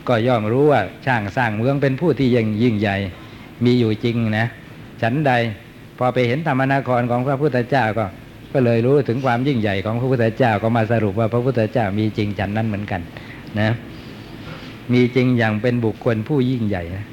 [0.07, 2.97] ก็ย่อมรู้ว่าช่างสร้างเมืองเป็นผู้ที่ยิ่งยิ่งใหญ่
[3.65, 4.47] มีอยู่จริงนะ
[5.01, 5.31] ฉันใด
[5.97, 8.05] พอไปเห็นธรรมนครของพระพุทธเจ้าก็
[8.53, 13.01] ก็เลยรู้ถึงความยิ่งใหญ่ของพระพุทธเจ้าก็มาสรุปว่าพระพุทธเจ้ามีจริงฉันนั้นเหมือนกัน
[13.59, 13.69] นะ
[14.93, 17.05] มีจริงอย่างเป็นบุคคลผู้ยิ่งใหญ่นะ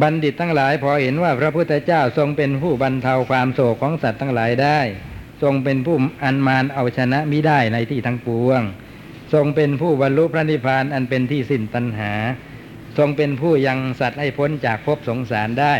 [0.00, 4.78] บัณฑิตทั้งหลายพอเห็นว่าพระพุทธเจ้าทรงเป็นผู้บรรเทาความโศกของสัตว์ทั้งหลายได้
[5.42, 8.60] ทรงเป็นผู้อันมารเอาชนะมิได้ในที่ทั้งปวง
[9.34, 12.12] ทรงเป็นผู้บรรลุพระนิพพานอันเป็นที่สิ้นตัณหา
[12.98, 15.74] ทรงเป็นผู้ยังสัตว์ให้พ้นจากภพสงสารได้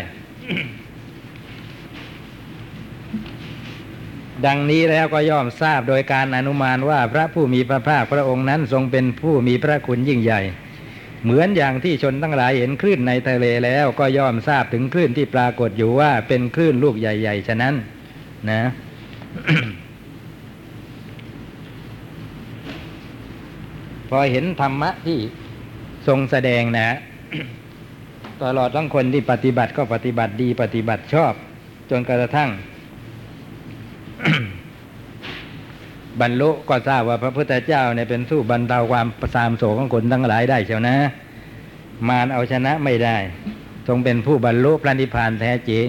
[4.47, 10.41] ดังนี้แล้วก็ย่อมทราบโดยการอนุมานว่าพระผู้มีพระภาคพระองค์นั้นทรงเป็นผู้มีพระคุณยิ่งใหญ่
[11.25, 17.75] เหมือนอย่างที่ชนทั้งหลายเห็นคลื่นในทะเลแล้วก็ย่อมทราบถึงคลื่นที่ปรากฏอยู่ว่าเป็นคลื่นลูกใหญ่ ๆ ฉะนั้น
[18.51, 18.63] นะ
[24.11, 25.19] พอเห็นธรรมะที่
[26.07, 26.89] ทรงแสดงนะ
[28.43, 31.33] ตลอดทั้งคนที่ปฏิบัติก็ปฏิบัติดีปฏิบัติชอบ
[31.91, 32.51] จนกระทั่ง
[36.21, 40.97] บรรลุก็ทราบว่าพระพุทธเจ้าเนี่ยเป็นสู้บรรเทาความประสามโศกของคนทั้งหลายได้เชียวนะ
[42.09, 43.17] มารเอาชนะไม่ได้
[43.89, 45.87] ทรงเป็นผู้บรรลุพระนิพพานแท้จริง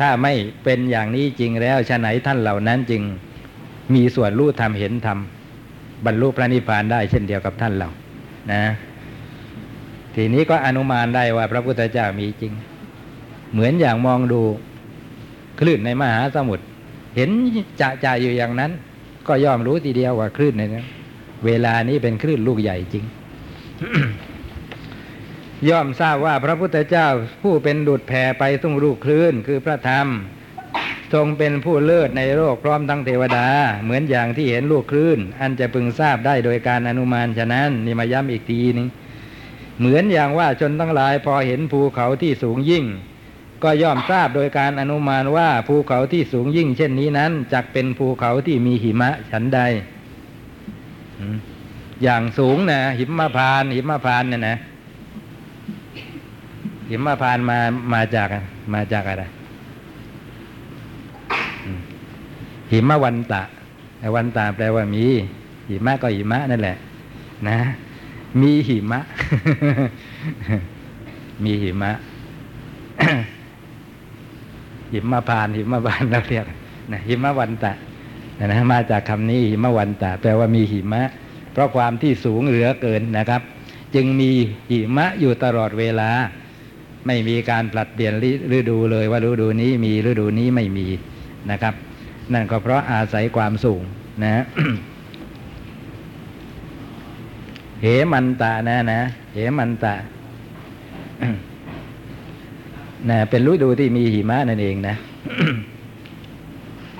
[0.00, 0.32] ถ้าไม่
[0.64, 3.02] เป็นอย่างนี้จริงแล้วฉะไหนท่านเหล่านั้นจึง
[3.94, 5.18] มีส่วนรู้ธรรมเห็นธรรม
[6.06, 7.88] บรรลุพระนิพพานได้เช่นเดียวกับท่านเรา
[8.52, 8.62] นะ
[10.14, 12.52] ทีนี้ก็อนุมานได้ว่าพระพุทธเจ้ามีจริง
[13.52, 14.40] เหมือนอย่างมองดู
[15.60, 16.64] คลื่นในมหาสมุทร
[17.16, 17.30] เห็น
[17.80, 18.70] จะจะอยู่อย่างนั้น
[19.28, 20.86] ก็ย่อมรู้ทีเดียวว่าคลื่นในนั้น
[21.46, 23.04] เวลานี้เป็นคลื่นลูกใหญ่จริง
[25.68, 27.08] ย่อมทราบว่าพระพุทธเจ้า
[27.42, 30.06] ผู้เป็นดุจแผ่ไปสุ่งลูกคลื่นคือพระธรรม
[31.12, 33.46] ทรงเป็นผู้เลิศในโลกพร้อมทั้งเทวดา
[33.84, 38.88] เหมือนอย่างที่เห็นลูกคลื่น อันจะพึงทราบได้โดยการอนุมานฉะนั้นนี่มาย้ำอีกทีนึง
[39.78, 42.84] เหมือนอย่างว่าชนทั้งหลายพอเห็นภูเขาที่สูงยิ่ง
[43.62, 49.60] ก็ย่อมทราบโดยการอนุมานว่าภูเขาที่สูงยิ่ง เช่นนี้นั้นจักเป็นภูเขาที่มีหิมะฉันใด
[52.02, 54.56] อย่างสูงนะหิมะพานหิมะพานเนี่ยนะ
[56.92, 57.58] หิมพานมา
[57.94, 58.28] มาจาก
[58.74, 59.24] มาจากอะไร
[62.72, 63.42] หิมะวันตะ
[64.14, 65.04] วันตะแปลว่ามี
[65.68, 66.76] หิมะก็หิมะนั่นแหละ
[67.48, 67.58] นะ
[68.40, 69.00] มีหิมะ
[71.44, 71.92] มีหิมะ
[74.92, 76.44] หิมะพานหิมะพานเราเรียก
[76.92, 77.72] นะหิมะวันตะ
[78.46, 81.02] นะมาจากคำนี้หิมะวันตะแปลว่ามีหิมะ
[81.52, 83.42] เพราะความที่สูงเหลือเกินนะครับ
[83.94, 84.30] จึงมี
[84.70, 86.10] หิมะอยู่ตลอดเวลา
[87.06, 88.14] ไม่มีการผลัดเปลี่ยน
[88.56, 90.86] ฤดูเลยว่าฤดูนี้มีฤดูนี้ไม่มี
[91.50, 91.74] นะครับ
[92.32, 93.82] นั่นก็เพราะอาศัยความสูง
[94.24, 94.44] นะ
[97.82, 99.00] เหมันตะนะนะ
[99.34, 99.94] เหมันตะ
[103.10, 104.94] นะเป็นฤดูที่มีหิมะนั่นเองนะ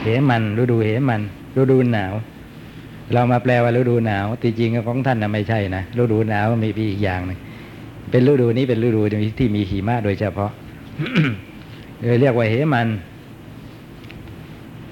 [0.02, 1.20] เหมันฤดูเหมัน
[1.58, 2.14] ฤดูหนาว
[3.12, 7.38] เรามาแปลว่าฤดูหนาวที่จริงของท่านนะไม่ใช่นะฤดูหนาวมีอีกอย่างหนึง
[8.12, 9.02] เป็นฤดูนี้เป็นฤดู
[9.38, 10.50] ที่มีหิมะโดยเฉพาะ
[12.00, 12.88] เลยเรียกว่าเหมัน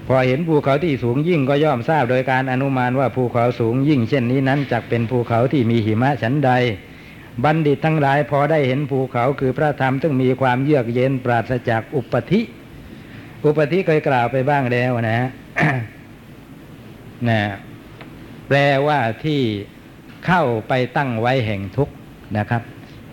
[0.07, 6.51] พอเห็นภูเขาที่สูงยิ่งก็ย่อมทราบโดยการอนุมานว่าภูเขาสูงยิ่ง เช่นนี้นั้นจักเป็นภูเขาที่มีหิมะฉันใด
[7.43, 12.41] บัณฑิตทั้งหลายพอได้เห็นภูเขาคือพระธรรมซึ่งมีความเยือกเย็นปราศจากอุปธิ
[13.45, 15.29] อุปธิเคยกล่าวไปบ้างแล้วนะฮะ
[17.29, 17.41] นะ
[18.47, 18.57] แปล
[18.87, 19.41] ว่าที่
[20.25, 21.93] เข้าไปตั้งไว้แห่งทุกข์
[22.37, 22.61] นะครับ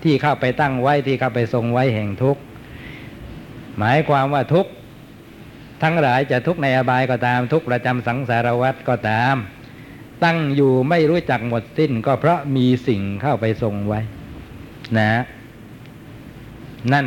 [0.03, 2.41] ที่เข้าไปตั้งไว้ที่เข้าไปทรงไว้แห่งทุกข์
[3.77, 4.71] หมายความว่าทุกข์
[5.83, 9.35] ทั้งหลายจะทุกข์ในอบายก็ตามทุกข์ประจำสังสารวัฏก็ตาม
[10.23, 13.99] ตั้งอยู่ไม่รู้จักหมดสิ้น ก็เพราะมีสิ่งเข้าไปทรงไว้
[14.97, 15.09] นะ
[16.93, 17.05] นั่น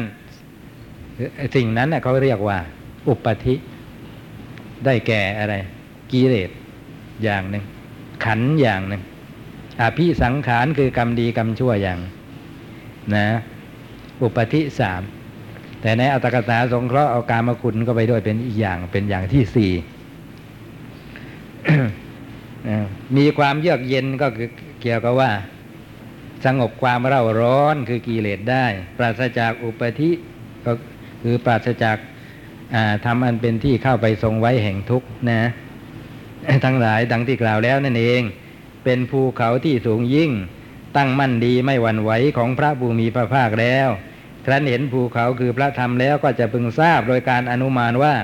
[1.57, 2.59] สิ่งนั้นเขาเรียกว่า
[3.09, 3.55] อุปธิ
[4.85, 5.55] ได้แก่อะไร
[6.13, 6.51] กิเลส
[7.25, 7.65] อย่างหนึ่ง
[8.25, 9.03] ขันอย่างหนึ่ง
[9.83, 11.99] อภิสังขารคือกรรมดีกรรมชั่วอย่าง
[13.15, 13.27] นะ
[14.23, 15.03] อุปธิสาม
[15.81, 19.73] แต่ในอัตกถาสงเคราะห์เอาการมาคุณก็ไปด้วยเป็นอีกอย่างเป็นอย่างที่สี่
[23.17, 25.31] มีความเยือกเย็นก็คือเกี่ยวกับว่า
[26.45, 28.67] สงบความเร่าร้อนคือกิเลสได้
[28.99, 30.11] ปราศจากอุปธิ
[30.67, 30.73] ก็
[31.23, 31.97] คือปราศจาก
[33.05, 35.43] ทำอันเป็นที่เข้าไปทรงไว้แห่งทุกข์นะ
[36.65, 38.23] ทั้งหลายดังที่กล่าวแล้วนั่นเอง
[38.85, 40.31] เป็นภูเขาที่สูงยิ่ง
[40.97, 43.89] ตั้งมั่นดีไม่หวั่นไหวของพระภูมิพระภาคแล้ว
[44.47, 48.15] ครั้นเห็นภูเขาคือพระธรรมแล้วก็จะพึงทราบโดยการอนุมานว่า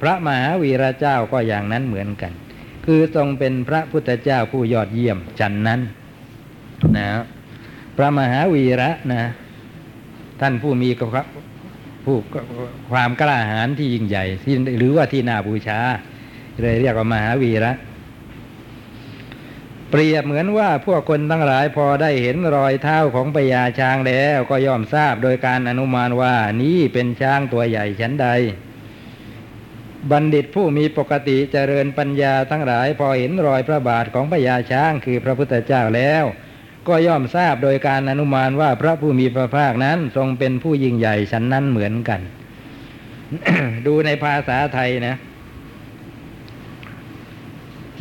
[0.00, 2.32] พระมหาวีระเจ้าก็อย่างนั้นเหมือนกัน
[2.86, 5.80] คือทรงเป็นพระพุทธเจ้าผู้ยอดเยี่ยมจันนั้น
[6.96, 7.08] นะ
[7.96, 9.22] พระมหาวีระนะ
[10.40, 10.88] ท่านผู้มี
[12.04, 12.18] ผู้
[12.92, 15.78] ความกล้าหาญที่ยิ่งใหญ่ที่หรือว่าที่น่าบูชา
[16.62, 17.72] เลยเรียกว่ามหาวีระ
[19.90, 28.28] เปรียบเหมือนว่าพวกคนทั้งหลายพอได้เห็นรอยเท้าของพญาช้างแล้วก็ย่อมทราบโดยการอนุมานว่านี้เป็นช้างตัวใหญ่ชั้นใด
[30.10, 36.24] บัณฑิตผู้มีปกติเจริญปัญญาทั้งหลายพอเห็นรอยพระบาทของพญาช้างคือพระพุทธเจ้าแล้ว
[36.88, 42.20] ก็ย่อมทราบโดยการอนุมานว่าพระผู้มีพระภาคนั้นทรงเป็นผู้ยิ่งใหญ่ชั้นนั้นเหมือนกัน
[43.86, 45.16] ดูในภาษาไทยนะ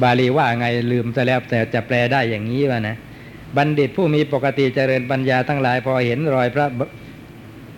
[0.01, 2.97] บาลีว่าไงลืมซะแล้วแต่จะแปลได้อย่างนี้ว่านะ
[3.57, 6.67] บัณฑิตผู้มีปกติเจริญปัญญาทั้งหลาย พอเห็นรอยพระ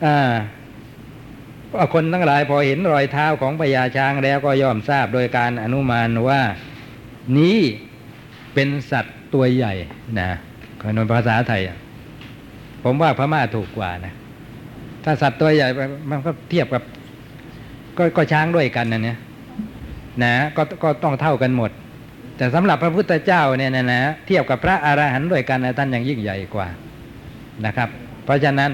[0.06, 0.18] อ่า
[1.94, 6.42] คนทั้งหลายพอเห็นรอยเท้าของพญาช้างแล้วก็ย่อมทราบโดยการอนุมานว่า
[7.38, 7.60] นี้
[8.54, 9.74] เป็นสัตว์ตัวใหญ่
[10.20, 10.30] นะ
[10.96, 11.62] ในภาษาไทย
[12.84, 14.14] ผมว่าพม่าถูกกว่านะ
[15.04, 15.68] ถ้าสัตว์ตัวใหญ่
[16.10, 16.84] มันก็เทียบกับ
[17.98, 19.18] ก็ก็ช้างด้วยกันนะเนี่ย
[20.24, 21.72] นะก็ก็ต้องเท่ากันหมด
[22.38, 26.68] แต่สำหรับพระพุทธเจ้าเนี่ยนะนะเทียบกับพระอรหันต์ด้วยกันท่านยังยิ่งใหญ่กว่า
[27.66, 27.90] นะครับ
[28.26, 28.72] เพราะฉะนั้น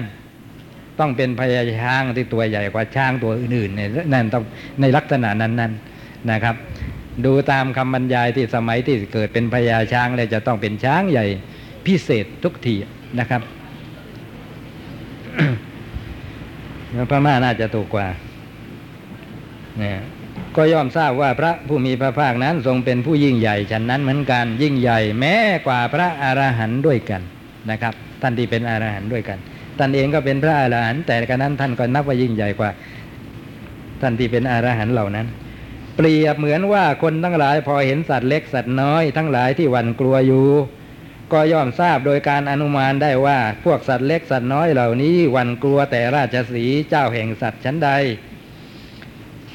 [0.98, 4.42] ต้องเป็นพญาช้างที่ตัวใหญ่กว่าช้างตัวอื่นๆเนี่ยนั่นต้อง
[4.80, 5.72] ในลักษณะนั้นๆน
[6.30, 6.56] นะครับ
[7.24, 11.26] ดูตามคำบรรยายที่สมัยที่เกิดเป็นพญาช้างเลยจะต้องเป็นช้างใหญ่
[11.86, 12.74] พิเศษทุกที
[13.18, 13.42] นะครับ
[17.10, 18.08] พระม่าน่าจะถูกกว่า
[19.78, 19.98] เนี่ย
[20.56, 25.36] ก็ย่อมทราบว่าพระผู้มีพระภาคนั้นทรงเป็นผู้ยิ่งใหญ่ฉันนั้นเหมือนกันยิ่งใหญ่แม้
[25.66, 27.22] กว่าพระอรหันต์ด้วยกัน
[27.70, 29.38] นะครับ ท่านที่เป็นอรหันต์ด้วยกัน
[29.78, 32.70] ท่านเองก็เป็นพระอรหันต์แต่กระนั้นท่านก็นับว่ายิ่งใหญ่กว่า
[34.00, 35.26] ท่านที่เป็นอรหันต์เหล่านั้น
[35.96, 40.46] เปรียบเหมือนว่าคนทั้งหลายพอเห็นสัตว์เล็กสัตว์น้อยทั้งหลายที่หวั่นกลัวอยู่
[41.32, 47.90] ก็ย่อมทราบโดยการอนุมานได้ว่าพวกสัตว์เล็กสัตว์น้อยเหล่านี้หวั่นกลัวแต่ราชสีเจ้าแห่งสัตว์ชั้นใด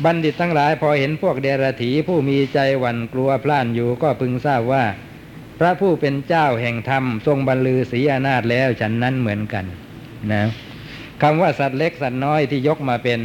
[0.05, 4.85] บัณฑิตทั้งหลายพอเห็นพวกเดรถีผู้มีใจหวั่นกลัวพล่านอยู่ก็พึงทราบว่า
[5.59, 9.65] พระผู้เป็นเจ้าแห่งธรรมทรงบรรลือศีอนาถแล้วฉันนั้นเหมือนกัน
[10.31, 10.43] นะ
[11.21, 13.19] คำว่าสัตว์เล็กสัตว์น้อยที่ยกมาเป็น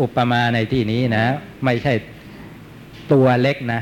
[0.00, 1.24] อุปมาในที่นี้นะ
[1.64, 1.94] ไม่ใช่
[3.12, 3.80] ตัวเล็กนะ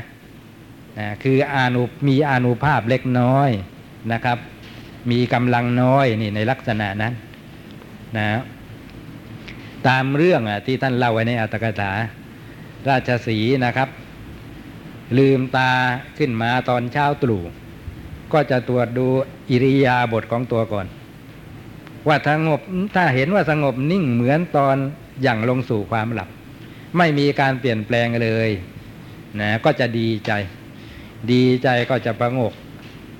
[0.99, 3.49] นะคืออานุมีอานุภาพเล็กน้อย
[4.11, 4.37] นะครับ
[5.11, 7.13] มีกำลังน้อยนี่ในลักษณะนั้น
[8.17, 8.27] นะ
[9.87, 11.91] ตามเรื่องอะที่ท่านเล่าไว้ในอัตถกถา
[12.87, 13.89] ราชสีนะครับ
[15.17, 15.71] ลืมตา
[16.17, 17.43] ขึ้นมาตอนเช้าตรู่
[18.33, 19.07] ก็จะตรวจดู
[19.49, 20.87] อิริยาบถของตัวก่อน
[22.07, 22.59] ว่าสงบ
[22.95, 24.77] ถ้าเห็นว่าสงบนิ่งเหมือนตอน
[25.23, 26.29] อย่างลงสู่ความหลับ
[26.97, 28.49] ไม่มีการเปลี่ยนแปลงเลย
[29.39, 30.31] นะก็จะดีใจ
[31.31, 32.53] ดีใจก็จะประงก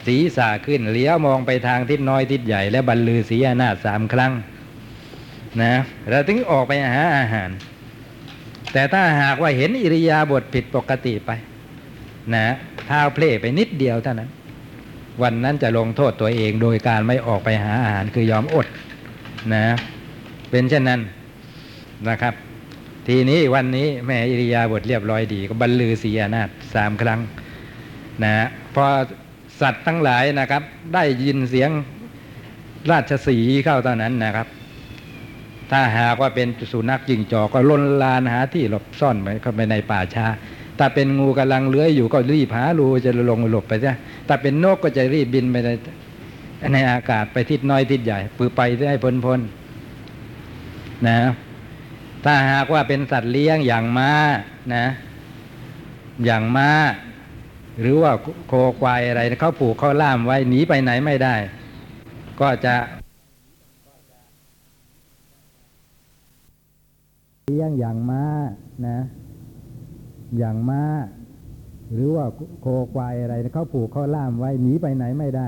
[0.08, 4.32] ศีรษะขึ้นเลี้ยวมองไปทางทิศน้อยทิศใหญ่ และบรรลือศีอนาสามครั้ง
[5.62, 5.74] นะ
[6.10, 7.50] แล้วถึงออกไปหาอาหาร
[8.74, 11.32] แต่ถ้าหากว่าเห็นอิริยาบถผิดปกติไป
[12.34, 12.46] นะ
[12.86, 14.30] เท้าเพลไปนิดเดียวเท่านั้น
[15.22, 18.68] วันนั้นจะลงโทษตัวเองโดยการไม่ออกไปหาอาหารคือยอมอด
[19.54, 19.66] นะ
[20.50, 21.02] เป็นเช่นนั้น
[22.10, 22.34] นะครับ
[23.08, 27.20] ทีนี้วันนี้แม่อิริยาบถเรียบร้อยดีก็บรรลือศีอนาถสามครั้ง
[28.24, 28.34] นะ
[28.76, 28.86] พอ
[29.62, 31.70] สัตว์ทั้งหลายนะครับ ได้ยินเสียง
[32.92, 34.48] ราชสีเข้าตอนนั้นนะครับ
[35.72, 40.26] ถ้าหากว่าเป็นสุนัขจิงจอกก็ลนลานหาที่หลบซ่อนไปเข้าไปในป่าช้า
[40.80, 43.96] ถ้าเป็นงูกำลังเลื้อยอยู่ก็รีบหารูจะลงหลบไปซะ
[44.28, 45.70] ถ้าเป็นนกก็จะรีบบินไปใน
[46.74, 51.18] ในอากาศไปทิศน้อยทิศใหญ่ปือไปได้พ้นพ้นๆนะ
[52.26, 54.12] ถ้าหากว่าเป็นสัตว์เลี้ยงอย่างม้า
[54.76, 54.86] นะ
[56.26, 56.70] อย่างม้า
[57.80, 58.12] หรือว่า
[58.48, 61.36] โคควายอะไรเขาผูกเขาล่ามไว้หนีไปไหนไม่ได้
[62.42, 62.74] ก็จะ
[67.50, 68.24] เลี้ยงอย่างม้า
[68.88, 69.00] นะ
[70.38, 70.82] อย่างม้า
[71.94, 72.26] หรือว่า
[72.62, 75.48] โคควายอะไรเขาผูกเขาล่ามไว้หนีไปไหนไม่ได้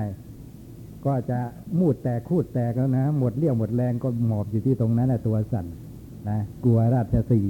[1.05, 1.39] ก็จะ
[1.79, 5.65] มูดแตกคูดแตกแล้วนะ หมดเรี่ยวหมดแรงก็หมอบอยู่ที่ตรงนั้นนะตัวสั่น
[6.29, 7.41] นะกลัวราชสี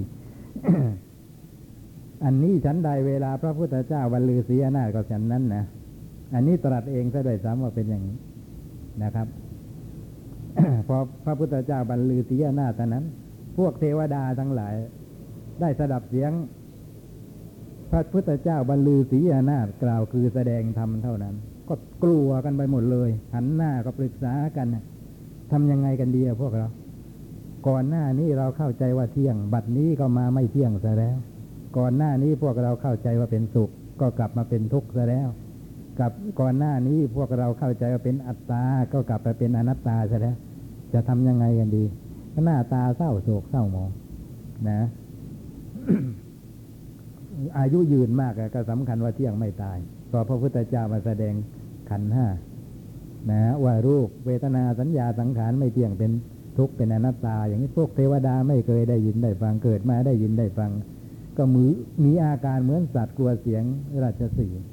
[2.23, 5.63] อันนี้ฉันใดเวลาพระพุทธเจ้าบรรลือศีนาก็ฉันนั้นนะ
[6.33, 8.17] อันนี้ตรัสเองซะด้วยซ้ำว่าเป็นอย่างนี้
[9.03, 9.27] นะครับ
[10.87, 13.05] พอพระพุทธเจ้าบรรลือศีนาเท่านั้น
[13.57, 14.75] พวกเทวดาทั้งหลาย
[15.59, 16.31] ได้สดับเสียง
[17.91, 21.35] พระพุทธเจ้าบรรลือศีอนาถกล่าวคือแสดงธรรมเท่านั้น
[21.69, 24.67] ก็กลัวกันไปหมดเลย หันหน้าก็ปรึกษากัน
[25.51, 26.67] ทำยังไงกันดีพวกเรา
[27.67, 31.17] ก่อนหน้านี้เราเข้าใจว่าเที่ยง บัดนี้ก็มาไม่เที่ยงซะแล้ว
[31.77, 33.69] ก่อนหน้านี้พวกเราเข้าใจว่าเป็นสุข
[34.01, 35.27] ก็กลับมาเป็นทุกข์ซะแล้ว
[35.99, 40.35] กับก่อนหน้านี้พวกเราเข้าใจว่าเป็นอัตตา ก็กลับไปเป็นอนัตตาซะแล้ว
[40.93, 41.83] จะทำยังไงกันดี
[42.45, 43.89] หน้าตาเศร้าโศกเศร้าหมอง
[44.69, 44.81] นะ
[47.59, 49.77] อายุยืนมากก็สำคัญว่าเที่ยงไม่ตาย
[50.09, 51.33] พราะพระพุทธเจ้ามาแสดง
[51.89, 52.27] ขันห้า
[53.31, 56.11] นะว่ารูปเวทนาสัญญาสังขารไม่เที่ยงเป็น
[56.57, 60.71] ทุกข์เป็นอนัตตา อย่างนี้พวกเทวดาไม่เคยได้ยินได้ฟังเกิดมาได้ยินได้ฟัง
[61.37, 61.71] ก็มือ
[62.03, 63.63] มีอาการเหมือนสัตว์กลัวเสียง
[64.03, 64.63] ราชสีห์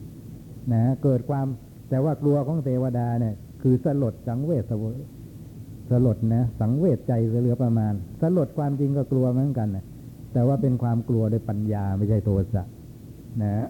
[0.72, 1.46] นะเกิดความ
[1.88, 4.64] แต่ว่ากลัวของเทวดาเนี่ย คือสลดสังเวช
[5.90, 9.84] สลดนะสังเวชใจเหลือประมาณ สลดความจริงก็กลัวเหมือนกันนะ
[10.32, 12.64] แต่ว่าเป็นความกลัวโดยปัญญาไม่ใช่โทสะ
[13.42, 13.66] นะ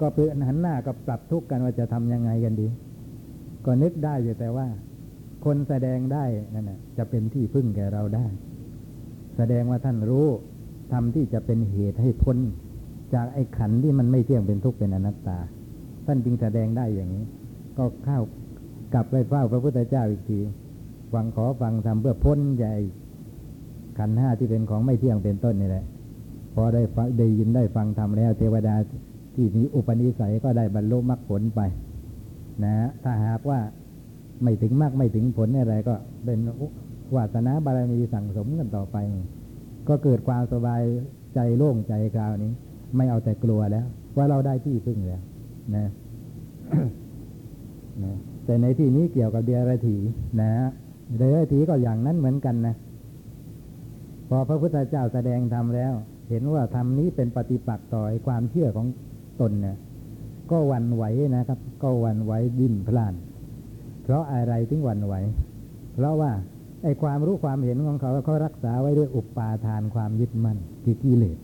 [0.00, 2.68] ก็เป็นหันหน้าก็ปรับทุกข์กันว่าจะทำยังไงกันดี
[3.64, 4.66] ก็นึกได้อยู่แต่ว่า
[5.44, 6.24] คนแสดงได้
[6.54, 8.26] นั่นนะจะเป็นที่พึ่งแก่เราได้
[9.36, 10.26] แสดงว่าท่านรู้
[10.92, 12.38] ทำที่จะเป็นเหตุให้พ้น
[13.14, 15.38] จากไอ้ขันที่มันไม่เที่ยงเป็นทุกข์เป็นอนัตตา
[16.06, 17.24] ท่านจึงแสดงได้อย่างนี้
[17.78, 18.20] ก็เข้า
[18.92, 20.38] กลับไปเฝ้าพระพุทธเจ้าอีกที
[21.12, 22.74] ฟังขอฟังทำเพื่อพ้นใหญ่
[23.98, 25.84] ขันห้าที่เป็นของไม่เที่ยงเป็นต้นนี่แหละ
[26.54, 28.74] พอได้ฟังได้ยินได้ฟังทำแล้ว เทวดา
[29.34, 31.60] ที่มีอุปนิสัยก็ได้บรรลุมรรคผลไป
[32.64, 32.74] นะ
[33.04, 33.60] ถ้าหากว่า
[34.42, 36.38] ไม่ถึงมรรคไม่ถึงผลอะไรก็เป็น
[37.14, 38.96] วาสนาบารมีสั่งสมกันต่อไป
[39.88, 40.82] ก็เกิดความสบาย
[41.34, 42.52] ใจโล่งใจคราวนี้
[42.96, 45.22] ไม่เอาแต่กลัวแล้ว ว่าเราได้ที่พึ่งแล้ว
[45.76, 45.86] นะ
[48.04, 49.96] นะ แต่ในที่นี้เกี่ยวกับเดียรถี
[50.40, 50.52] นะ
[51.16, 52.74] เดียรถีก็อย่างนั้นเหมือนกันนะ
[54.28, 55.92] พอพระพุทธเจ้าแสดงธรรมแล้ว
[56.28, 58.86] เห็นว่าธรรมนี้เป็นปฏิปักษ์ต่อความเชื่อของ
[59.40, 59.76] ตนเนี่ย
[60.50, 61.04] ก็วันไหว
[61.36, 63.14] นะครับ ก็วันไหวดิ้นพล่าน
[64.02, 65.14] เพราะอะไรถึงวันไหว
[65.94, 66.32] เพราะว่า
[66.82, 71.38] ไอ้ความรู้ความเห็นของเขาเขารักษาไว้ด้วยอุปาทานความยึดมั่นคือกิเลส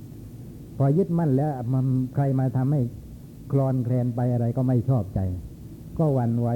[0.78, 2.80] พอยึดมั่นแล้วมันใครมาทำให้
[3.52, 5.20] คลอนแคลนไปอะไรก็ไม่ชอบใจ
[5.98, 6.48] ก็วันไหว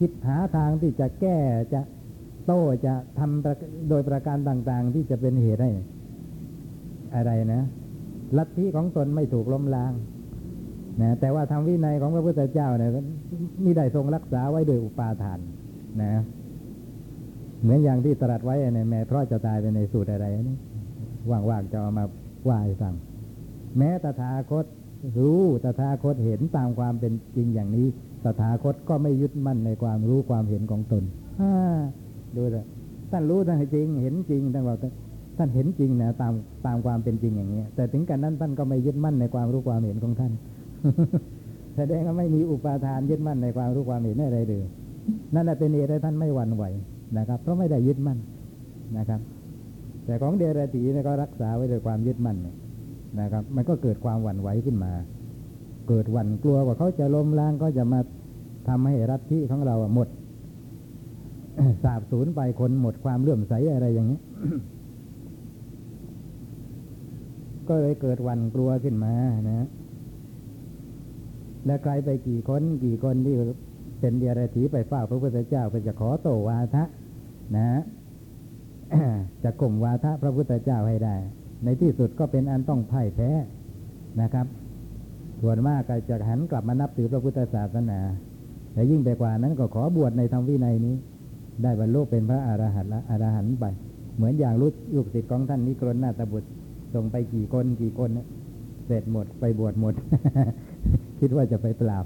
[0.00, 1.38] คิดหาทางที่จะแก้
[1.72, 1.80] จะ
[2.46, 5.72] โต้จะทำโดยประการต่าง ๆ ที่จะเป็นเหตุให้
[7.14, 7.62] อะไรนะ
[8.36, 9.92] ลัทธิของตนไม่ถูกล้มล้าง
[11.02, 12.90] นะแต่ว่าทำวินัยของพระพุทธเจ้าเนี่ย
[13.64, 15.38] มีได้ทรงรักษาไว้โดยอุปาทาน
[16.02, 16.12] นะ
[17.60, 20.56] เหมือนอย่างที่ตรัสไว้ในแม่เพราะจะตายไปในสูตรอะไรนี่
[21.30, 22.04] ว่างๆจะเอามา
[22.48, 22.94] ว่าให้ฟัง
[23.78, 24.66] แม้ตถาคต
[25.18, 27.86] รู้ตถาคตเห็นตามความเป็นจริงอย่างนี้
[28.24, 31.04] ตถาคตก็ไม่ยึดมั่นในความรู้ความเห็นของตน
[32.36, 32.64] ดูเลย
[33.10, 34.78] ท่านรู้ท่านจริง เห็นจริงท่านบอก
[35.38, 36.32] ท่านเห็นจริงนะตาม
[36.66, 40.32] ตามความเป็นจริงอย่างนี้แต่ถึงกันนั้นท่านก็ไม่ยึดมั่นในความรู้ความเห็นของท่าน
[41.76, 44.64] แสดงว่าไม่มีอุปาทานยึดมั่นในความรู้ความเห็นอะไรเลย
[45.34, 46.64] นั่นแหละเป็นเหตุให้ท่านไม่หวั่นไหว
[47.18, 48.18] นะครับ เพราะไม่ได้ยึดมั่น
[48.98, 49.20] นะครับ
[50.04, 52.56] แต่ของเดรัจฉีเนี่ยก็รักษาไว้ด้วยความยึดมั่นเนี่ย
[53.20, 54.92] นะครับ มันก็เกิดความหวั่นไหวขึ้นมา
[55.92, 58.00] เกิดหวั่นกลัวว่าเขาจะล้มล้างก็จะมา
[58.68, 60.08] ทำให้รัฐที่ของเราหมด
[61.82, 64.20] สาบสูญไปคนหมดความเลื่อมใสอะไรอย่างนี้
[67.68, 69.14] ก็เลยเกิดหวันกลัวขึ้นมา
[69.48, 69.66] นะ
[71.66, 73.34] และใครไปกี่คนกี่คนที่
[74.00, 76.84] เป็นเดียรถีไปเฝ้าพระพุทธเจ้าไปจะขอโตวาทะ
[77.56, 77.80] นะ
[79.42, 81.16] จะข่มวาทะพระพุทธเจ้าให้ได้
[81.64, 83.30] ในที่สุดก็เป็นอันต้องพ่ายแพ้
[84.22, 84.46] นะครับ
[85.42, 87.98] ส่วนมากก็จะหันกลับมานับถือพระพุทธศาสนา
[88.72, 90.94] แต่ยิ่งไปกว่านั้นก็ขอบวชในธรรมวินัยนี้
[91.62, 93.64] ได้บรรลุเป็นพระอรหันต์ละอรหันต์ไป
[94.16, 96.48] เหมือนอย่างลูกลูกศิษย์ของท่านนิกรณนาตบุตร
[96.94, 98.10] ส่งไปกี่คนกี่คน
[98.86, 99.94] เสร็จหมดไปบวชหมด
[101.20, 102.04] คิดว่าจะไปปราบ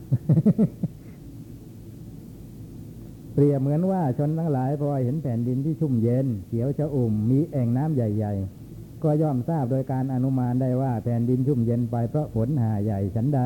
[3.35, 8.64] เปรียบเหมือนว่าชนทั้งหลายพอเห็นแผ่นดินที่ชุ่มเย็นเขียวชะอุ่มมีแอ่งน้ำใหญ่ ๆ
[9.05, 13.41] ก็ย่อมทราบโดยการอนุมานได้ว่าแผ่นดินชุ่มเย็นไปเพราะฝนหาใหญ่ฉันใด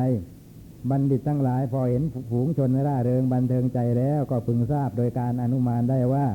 [0.89, 6.25] บัณฑิตทั้งหลายพอเห็นฝูงชนร่าเริงบันเทิงใจแล้วก็พึงทราบโดยการอนุมานได้ว่า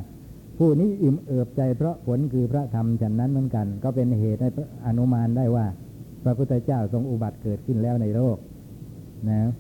[0.59, 4.51] ผู้นี้อิ่มเอิบใจเพราะผลคือพระธรรมฉันนั้นเหมือนกัน ก็เป็นเหตุให้
[4.87, 5.67] อนุมานได้ว่า
[6.25, 8.37] พระพุทธเจ้าทรงอุบัติเกิดขึ้นแล้วในโลก
[9.31, 9.51] นะ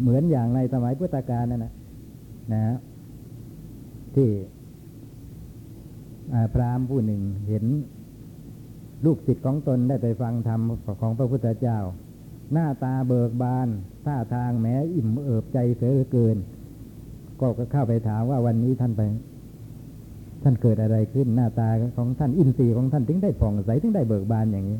[0.00, 1.72] เหมือนอย่างในสมัยพุทธกาลนั่นนะ
[2.52, 2.76] นะ
[4.14, 4.28] ที่
[6.54, 7.64] พราหมณ์ผู้หนึ่งเห็น
[9.04, 10.60] ลูกศิษย์ของตนได้ไปฟังธรรม
[11.00, 11.78] ของพระพุทธเจ้า
[12.52, 13.68] หน้าตาเบิกบาน
[14.04, 16.36] ท่าทางแม้อิ่มเอิบใจเสือเกิน
[17.40, 19.02] ก็เข้าไปถามว่าวันนี้ท่านไป
[20.42, 24.78] ท่านเกิดอะไรขึ้นหน้าตาของท่านอินทรีย์ของท่านถึงได้ผ่องใสถึงได้เบิกบานอย่างนี้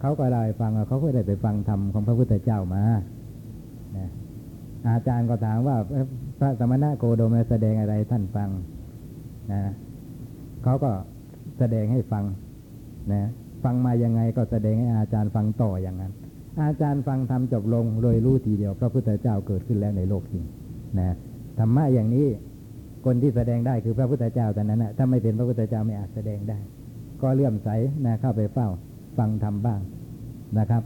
[0.00, 2.82] เขาก็ได้ฟังเขาก็ได้ไปฟังธรรมของพระพุทธเจ้ามา
[4.86, 5.76] อาจารย์ก็ถามว่า
[6.38, 8.48] พระสมณะโคดมแสดงอะไรท่านฟัง
[9.52, 9.62] นะ
[10.64, 10.90] เขาก็
[11.58, 12.24] แสดงให้ฟัง
[13.12, 13.28] นะ
[13.64, 16.12] ฟังมายังไงก็แสดงให้อาจารย์ฟังต่ออย่างนั้น
[16.62, 20.44] อาจารย์ฟังทำจบลงโดยรู้ทีเดียวพระพุทธเจ้าเกิดขึ้นแล้วในโลกจริง
[20.98, 21.16] นะ
[21.58, 22.26] ธรรมะอย่างนี้
[23.04, 26.58] คนที่แสดงได้คือพระพุทธเจ้าแต่นั้นนะถ้าไม่เป็นพระพุทธเจ้าไม่อาจแสดงได้
[27.22, 27.68] ก็เลื่อมใส
[28.06, 28.68] นะเข้าไปเฝ้า
[29.18, 29.80] ฟังธรรมบ้าง
[30.58, 30.82] นะครับ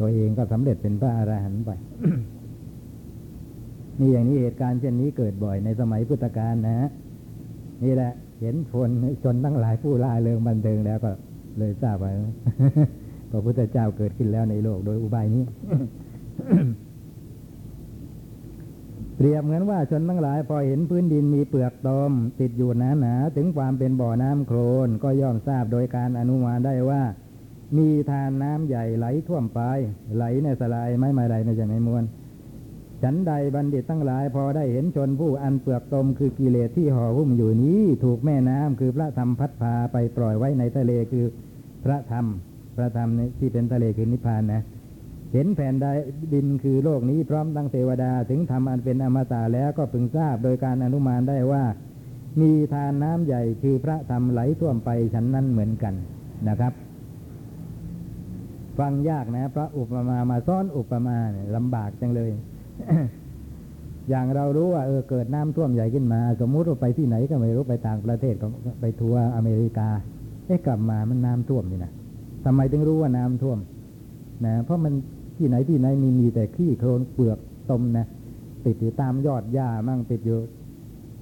[0.00, 1.70] ตัวเองก็สำเร็จเป็นพระอรหันต์ไป
[4.00, 6.88] นี่อย่างนี้เหตุการณ์เช่นนี้เกิดบ่อยในสมัยพุทธกาลนะ
[7.84, 8.90] นี่แหละ เห็นคน
[9.24, 11.10] จนตั้งหลายผู้ล่าเริงบันเทิงแล้วก็
[11.58, 12.12] เลยทราบว่า
[13.30, 15.44] พระพุทธเจ้าเกิดขึ้นแล้วในโลกโดยอุบายนี้
[19.16, 27.02] เปรียบเหมือนว่าชนทั้งหลาย พอเห็นพื้นดินมีเปลือกตมติดอยู่หนาหนาถึงความเป็นบ่อน้ำโคลนก็ย่อมทราบโดยการอนุมานได้ว่า
[27.76, 29.60] มีทานน้ำใหญ่ไหลท่วมไป
[30.16, 32.04] ไหลในสลายไม่ไม่ไหลในจะไม่มวน
[33.02, 41.24] ฉันใดบัณฑิตทั้งหลายพอได้เห็นชนผู้อันเปลือกตมคือกิเลสที่ห่อหุ้มอยู่นี้ ถูกแม่น้ำคือพระธรรมพัดพาไปปล่อยไว้ในทะเลคือ
[41.84, 42.26] พระธรรม
[42.76, 44.62] พระธรรมที่เป็นทะเลคือนิพพานนะ
[45.32, 45.86] เห็นแผ่นด
[46.32, 51.64] ดินคือโลกนี้พร้อมตั้งเทวดาถึงทำอันเป็นอมตะแล้วก็พึงทราบโดยการอนุมานได้ว่า
[52.40, 55.94] มีทานน้ำใหญ่คือพระธรรมไหลท่วมไปฉันนั้นเหมือนกัน
[56.48, 56.72] นะครับ
[58.78, 62.30] ฟังยากนะพระอุปมามาซ้อนอุปมาเนี่ยลำบากจังเลย
[64.10, 68.46] อย่างเรารู้ว่าเออเกิดน้ำท่วมใหญ่ขึ้นมา สมมุติว่าไปที่ไหนก็ไม่รู้ไปต่างประเทศก็
[68.80, 69.88] ไปทัวร์อเมริกา
[70.46, 71.92] เอ๊ะกลับมามันน้ำท่วมนี่นะ
[72.44, 73.58] ทำไมถึงรู้ว่าน้ำท่วม
[74.46, 74.92] นะ เพราะมัน
[75.36, 77.38] ที่ไหนที่ไหนมีมีแต่ขี้โคลนเปลือก
[77.70, 78.06] ตมนะ
[78.66, 80.38] ติดอยู่ตามยอดหญ้าบ้างติดอยู่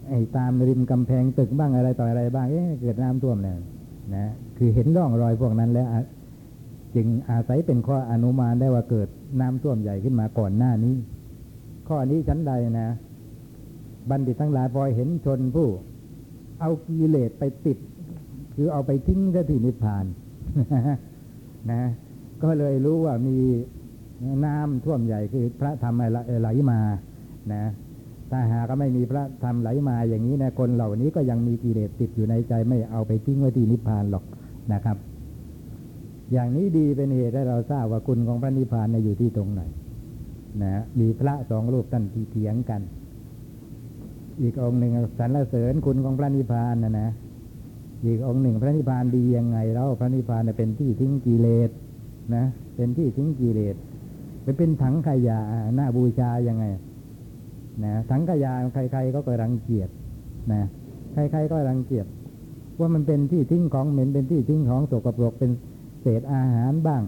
[0.08, 3.56] ไอ้ตามริมกำแพงตึกบ้างอะไรต่ออะไรบ้างเอ๊ะเกิดน้ำท่วมเนี่ย
[4.16, 4.26] นะ
[4.58, 5.88] คือเห็นร่องรอยพวกนั้นแล้ว
[6.94, 9.08] จึงอาศัยเป็นข้ออนุมานได้ว่าเกิด
[9.40, 10.94] น้ำท่วมใหญ่ขึ้นมาก่อนหน้านี้
[11.88, 12.88] ข้อนี้ชั้นใดนะ
[14.10, 15.68] บัณฑิตทั้งหลายพอเห็นชนผู้
[16.60, 17.78] เอากิเลสไปติด
[18.54, 19.20] คือเอาไปทิ้ง
[19.50, 20.04] ที่นิพพาน
[21.72, 21.82] นะ
[22.42, 23.36] ก็เลยรู้ว่ามี
[24.44, 26.02] น้ำท่วมใหญ่คือพระธรรม
[26.40, 26.80] ไหลมา
[27.52, 27.64] นะ
[28.30, 34.24] ถ้าหาก็ไม่มีพระธรรมไหลมาอย่างนี้นะคนเหล่านี้ก็ยังมีกิเลสติดอยู่ในใจไม่เอาไปทิ้งไว้ที่นิพพานหรอก
[34.72, 34.96] นะครับ
[36.32, 39.62] อย่างนี้ดีเป็นเหตุให้เราทราบว่าคุณของพระนิพพานนะอยู่ที่ตรงไหน
[40.62, 42.80] นะมีพระสองรูปท่านที่เถียงกัน
[44.42, 47.10] อีกองหนึ่งสรรเสริญคุณของพระนิพพานนะนะ
[48.06, 51.70] อีกองหนึ่งพระนิพพานดียังไงแล้วพระนิพพานเป็นที่ทิ้งกิเลส
[52.34, 52.44] นะ
[52.76, 53.76] เป็นที่ทิ้งกิเลส
[54.42, 55.38] ไปเป็นถังขยะ
[55.74, 56.64] หน้าบูชายังไง
[57.84, 59.88] นะถังขยะใคร ๆ ก็กรังเกียจ
[60.52, 60.62] นะ
[61.12, 62.06] ใคร ๆ ก็รังเกียจ
[62.78, 65.50] ว่ามันเป็นที่ทิ้งของเหม็นเป็นที่ทิ้งของสกปรกเป็น
[66.00, 67.02] เศษอาหารบ้าง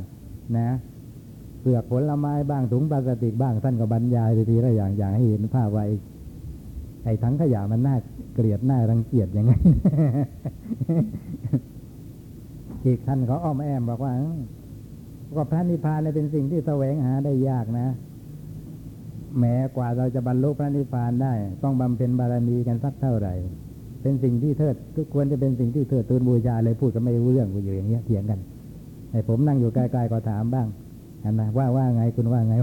[0.58, 0.68] นะ
[1.60, 5.86] เปลือกผลไม้บ้างถุงพลาสติกบ้างท่านก็บรรยายไปทีละอย่างอย่างให้เห็นภาพไว้
[7.04, 7.96] ไอ้ถังขยะมันน่า
[8.34, 9.52] เกลียดน่ารังเกียจยังไง
[12.86, 14.12] อีกท่านเขาอ้อมแอมบอกว่า
[15.36, 17.86] ก็พระนิพพานเนี่ยเป็นสิ่งที่แสวงหาได้ยากนะ
[19.38, 21.32] แม้กว่าเราจะบรรลุพระนิพพานได้
[21.62, 23.34] ต้องบำเพ็ญบารมีกันสักเท่าไหร่
[24.02, 28.40] เป็นสิ่งที่เทิดทุกควรจะเป็นสิ่งที่เทิดทูนบูชาเลยพูดกันไม่รู้เรื่องกูอยู่อย่างเงี้ยเถียงกัน
[29.10, 30.66] ไอ้ผมนั่งอยู่ใกล้ๆก็ถามบ้าง
[31.20, 32.54] เห็นไหมว่าว่าไงคุณว่าไง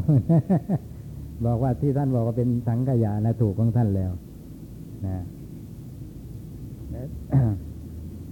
[1.46, 4.12] บอกว่าที่ท่านบอกว่าเป็นสังขยานะถูกของท่านแล้ว
[5.06, 5.18] นะ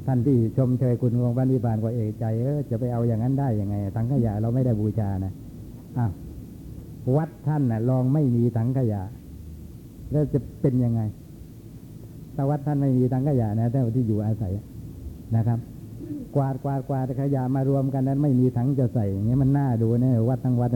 [0.06, 5.34] ท่านที่ชมเชยคุณของพระนิพพานก็เอกใจเออจะไปเอาอย่างนั้นได้ยังไงสังขยาเราไม่ได้บูชานะ
[5.98, 6.12] อ้าว
[7.18, 9.02] วัดท่านนะ่ะ ลองไม่มีสังขยา
[10.12, 11.02] แล้วจะเป็นยังไง
[12.36, 14.54] ถ้าวัดท่านไม่มีสังขยานะแต่ที่อยู่อาศัย
[15.36, 15.60] นะครับ
[16.36, 20.72] กวาดกวาดกวาดขยะมารวมกันนั้น ไม่มีถังจะใส่อย่างเงี้ยมันน่าดูนะวัดทั้งวัด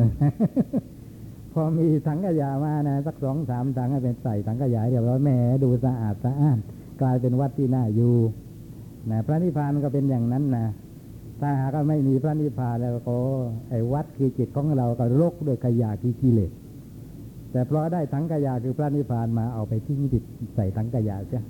[1.53, 5.30] พอมีสังขยามานะสักสองสามถังให้เป็นใส่สังขยาเรียบร้อยแหม
[5.64, 6.57] ดูสะอาดสะอ้าน
[7.01, 8.16] กลายเป็นวัดที่น่าอยู่
[9.12, 10.66] นะพระนิพพานก็เป็นอย่างนั้นนะ
[11.41, 13.18] ถ้าหากไม่มีพระนิพพานแล้วก็
[13.70, 16.51] ไอ้วัดคือจิตของเราก็รกด้วยขยะคือกิเลส
[17.51, 20.24] แต่เพราะได้ถังขยะคือพระนิพพานมาเอาไปทิ้งติด
[20.55, 21.43] ใส่ถังขยะเสีย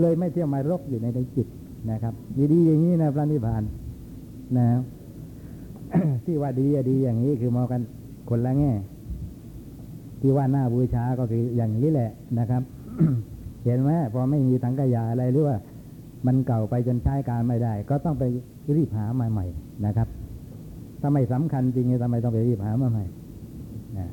[0.00, 1.48] เลยไม่เที่ยวมารกอยู่ในในจิต
[1.90, 2.14] นะครับ
[2.52, 3.62] ดีๆอย่างนี้นะพระนิพพาน
[4.58, 4.66] นะ
[6.24, 7.80] ที่ว่าดีอะดีอย่างนี้คือมองกัน
[8.28, 8.72] คนละแง่
[10.20, 12.62] ที่ว่าหน้าบูชาก็คืออย่างนี้แหละนะครับ
[13.64, 15.56] เห็นไหมพอไม่มีถังขยะอะไรหรือว่า
[16.26, 18.24] มันเก่าไปจนใช้การไม่ได้ ก็ต้องไป
[18.76, 19.46] รีบหามาใหม่
[19.86, 20.08] นะครับ
[21.00, 23.04] ถ้าไม่สำคัญจริงทำไมต้องไปรีบหามาใหม่
[23.98, 24.08] นะ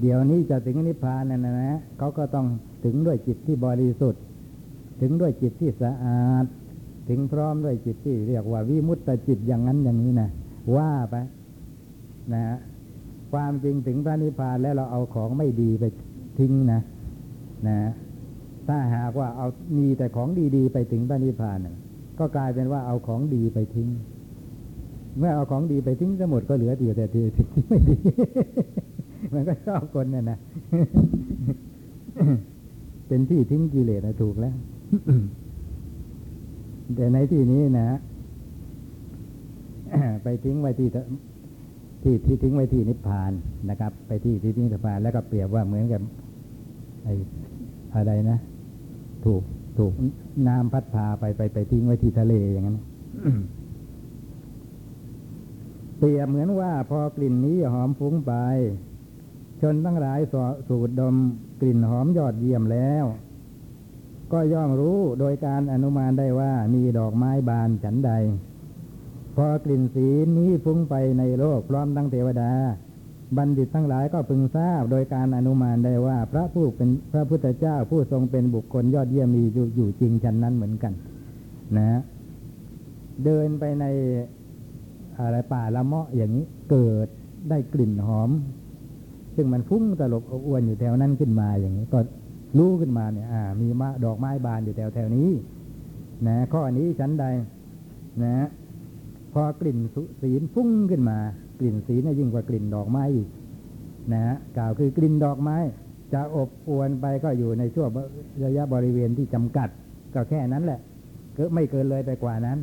[0.00, 2.46] เดี๋ยวนี้จะถึงนิพพานนะนนะนะเขาก็ต้อง
[2.84, 4.22] ถึงด้วยจิตที่บริสุทธิ์
[5.00, 6.44] ถึงด้วยจิตที่สะอาด
[7.08, 10.28] ถึงพร้อมด้วยจิตที่เรียกว่าวิมุตตจิตอย่างนั้นอย่างนี้นะ
[10.76, 11.14] ว่าไป
[12.32, 12.58] นะฮะ
[13.32, 15.84] ความจริงถึงพระนิพพานแล้วเราเอาของไม่ดีไป
[16.38, 16.80] ทิ้งนะ
[17.66, 17.92] นะฮะ
[18.68, 19.48] ถ้าหากว่าเอา
[19.78, 21.76] มีแต่ของดีๆ ไปถึงพระนิพพานนะ
[22.18, 23.88] ก็กลายเป็นว่าเอาของดีไปทิ้ง
[25.18, 27.96] เมื่อเอาของดีไปทิ้งทั้งหมดก็เหลือแต่ที่ที่ไม่ดี
[29.34, 30.38] มันก็ชอบคนเนี่ยนะ
[33.08, 34.54] เป็นที่ทิ้งกิเลสนะถูกแล้ว
[36.94, 37.98] แต่ในที่นี้นะ
[40.22, 40.88] ไปทิ้งไว้ที่
[42.02, 43.32] ที่ที่ทิ้งไว้ที่นิพพาน
[43.70, 46.00] นะครับ ไปที่ที่ทิ้งนิพพานแล้วก็เปรียบว่าเหมือนกับ
[47.04, 47.14] ไอ้
[47.94, 48.38] อะไรนะ
[49.24, 49.42] ถูก
[49.78, 49.92] ถูก
[50.48, 52.78] น้ำพัดพาไปไปไปทิ้งไว้ที่ทะเลอย่างนั้น
[55.98, 58.32] เปรียบเหมือนว่าพอกลิ่นนี้หอมฟุ้งไป
[59.60, 60.34] ชนทั้งหลายส
[60.68, 61.16] สูดดม
[61.60, 63.04] กลิ่นหอมยอดเยี่ยมแล้ว
[64.32, 68.12] ก็ย่อมรู้โดยการอนุมานได้ว่ามีดอกไม้บานฉันใด
[69.36, 70.06] พอกลิ่นสี
[70.38, 72.52] นี้ฟุ้งไปในโลกพร้อมทั้งเทวดา
[73.36, 79.42] บัณฑิตทั้งหลายก็พึงทราบโดยการอนุมานได้ว่า พระผู้เป็นพระพุทธเจ้าผู้ทรงเป็นบุคคลยอดเยี่ยมมี
[79.76, 80.92] อยู่จริงฉันนั้นเหมือนกัน
[81.78, 82.00] นะ
[83.24, 83.84] เดินไปใน
[85.20, 87.06] อะไรป่าละเมาะอย่างนี้เกิด
[87.50, 88.30] ได้กลิ่นหอม
[89.36, 92.00] ซึ่งมันฟุ้งตลบอบอวนอยู่แถวนั้นขึ้นมาอย่างนี้ก็
[92.58, 93.26] รู้ขึ้นมาเนี่ย
[93.60, 95.30] มีมดอกไม้บานอยู่แถวแถวนี้
[96.26, 97.24] นะข้อนี้ฉันใด
[98.22, 98.48] นะ
[99.32, 101.18] พอกลิ่นสุศีลฟุ้งขึ้นมา
[101.60, 103.28] กลิ่นศีลน่ยิ่งกว่ากลิ่นดอกไม้อีก
[104.12, 105.56] นะฮะกล่าวคือกลิ่นดอกไม้
[106.14, 107.90] จะอบอวนไปก็อยู่ในช่วง
[108.44, 109.68] ระยะบริเวณที่จำกัด
[110.14, 110.80] ก็แค่นั้นแหละ
[111.36, 112.58] ก็ไม่เกินเลยไปกว่านั้น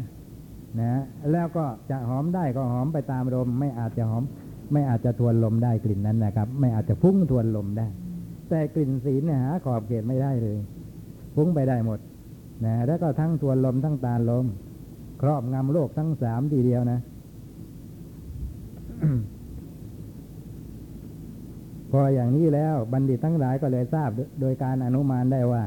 [0.80, 4.24] นะ แล้วก็จะหอมได้ก็หอมไปตามลม ไม่อาจจะหอม
[4.74, 7.88] ไม่อาจจะทวนลมได้กลิ่นนั้นนะครับ ไม่อาจจะฟุ้งทวนลมได้
[8.50, 10.58] แต่กลิ่นศีลเนี่ยหาขอบเขตไม่ได้เลย
[11.36, 12.00] ฟุ้งไปได้หมด
[12.66, 14.46] นะแล้วก็ทั้งทวนลมทั้งตาลม
[15.22, 17.00] ครอบงำโลกทั้งสามทีเดียวนะ
[21.92, 24.10] พออย่างนี้แล้วบัณฑิตทั้งหลายก็เลยทราบ
[24.42, 25.64] โดยการอนุมานได้ว่า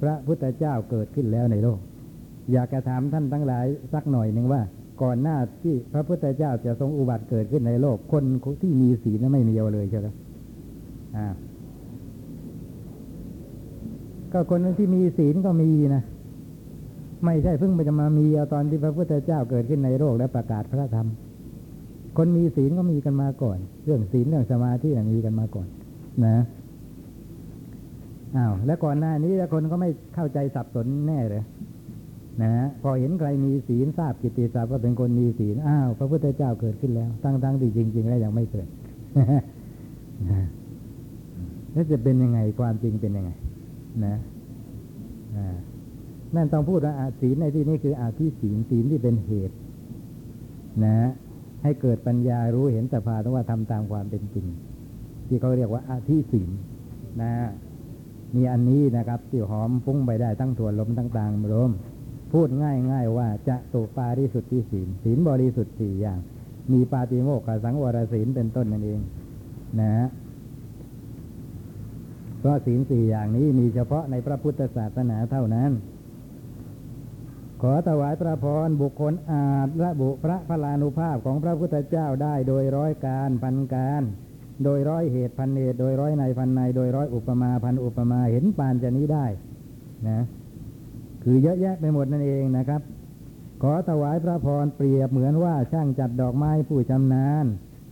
[0.00, 1.78] พระพุทธเจ้าเกิดขึ้นแล้วในโลก
[2.52, 4.62] อยากจะถามท่านทั้งหลายสักหน่อยหนึ่งว่า
[5.02, 8.24] ก่อนหน้าที่พระพุทธเจ้าจะทรงอุบัติเกิดขึ้นในโลก คน
[8.62, 10.08] ที่มีศีลนั้นไม่มีเอาเลยใช่ไหม
[11.16, 11.26] อ่า
[14.36, 16.02] ก็คนที่มีศีลก็มีนะ
[17.24, 21.08] ไม่ใช่เพิ่งไปจะมามีเอาตอนที่พระพุทธเจ้าเกิดขึ้นในโลกและประกาศพระธรรม
[22.16, 25.66] คนมีศีลก็มีกันมาก่อน เรื่องศีลเรื่องสมาธิเนี่ยมีกันมาก่อน
[26.26, 26.36] นะ
[28.36, 31.44] อ้าวแล้วก่อนหน้านี้แล้วคนก็ไม่เข้าใจสับสนแน่เลย
[32.42, 38.68] นะพอเห็นใครมีศีลทราบกิตติศัพท์ว่าเป็นคนมีศีลอ้าวพระพุทธเจ้าเกิดขึ้นแล้วตั้งทั้งที่จริง ๆ แล้วยังไม่เกิด
[40.30, 40.42] นะ
[41.72, 43.32] แล้วจะเป็นยังไงความจริงเป็นยังไง
[44.04, 44.16] นะ
[46.36, 49.56] นั่นต้องพูดว่าอาศีลในที่นี้คืออาที่ศีลศีลที่เป็นเหตุ
[50.84, 50.98] นะ
[51.62, 54.46] ให้เกิดปัญญารู้เห็นสภาวะว่าทำตามความเป็นจริง
[55.26, 56.50] ที่เขาเรียกว่าอาที่ศีล
[57.22, 57.32] นะ
[58.36, 61.70] มีอันนี้นะครับที่หอมฟุ้งไปได้ทั้งถั่วลมทั้งต่างลม
[62.32, 66.18] พูดง่ายๆว่าจะตุปาริสุทธิศีลศีลบริสุทธิ์สี่อย่าง
[66.72, 69.00] มีปาติโมกขสังวรศีลเป็นต้นนั่นเอง
[69.80, 70.08] นะฮะ
[72.38, 75.70] เพราะศีลสี่อย่างนี้มีเฉพาะในพระพุทธศาสนาเท่านั้น
[77.62, 84.02] ขอถวายพระพรบุคคลอาจระบุพระพลานุภาพของพระพุทธเจ้าได้โดยร้อยการพันการ
[84.64, 89.26] โดยร้อยเหตุพันเหตุโดยร้อยในพันใน โดยร้อยอุปมาพันอุปมาเห็นปานจะนี้ได้
[90.08, 90.20] นะ
[91.24, 92.80] คือเยอะแยะไปหมดนั่นเองนะครับ
[93.62, 97.46] ขอถวายพระพรเปรียบเหมือนว่าช่างจัดดอกไม้ผู้ชำนาญ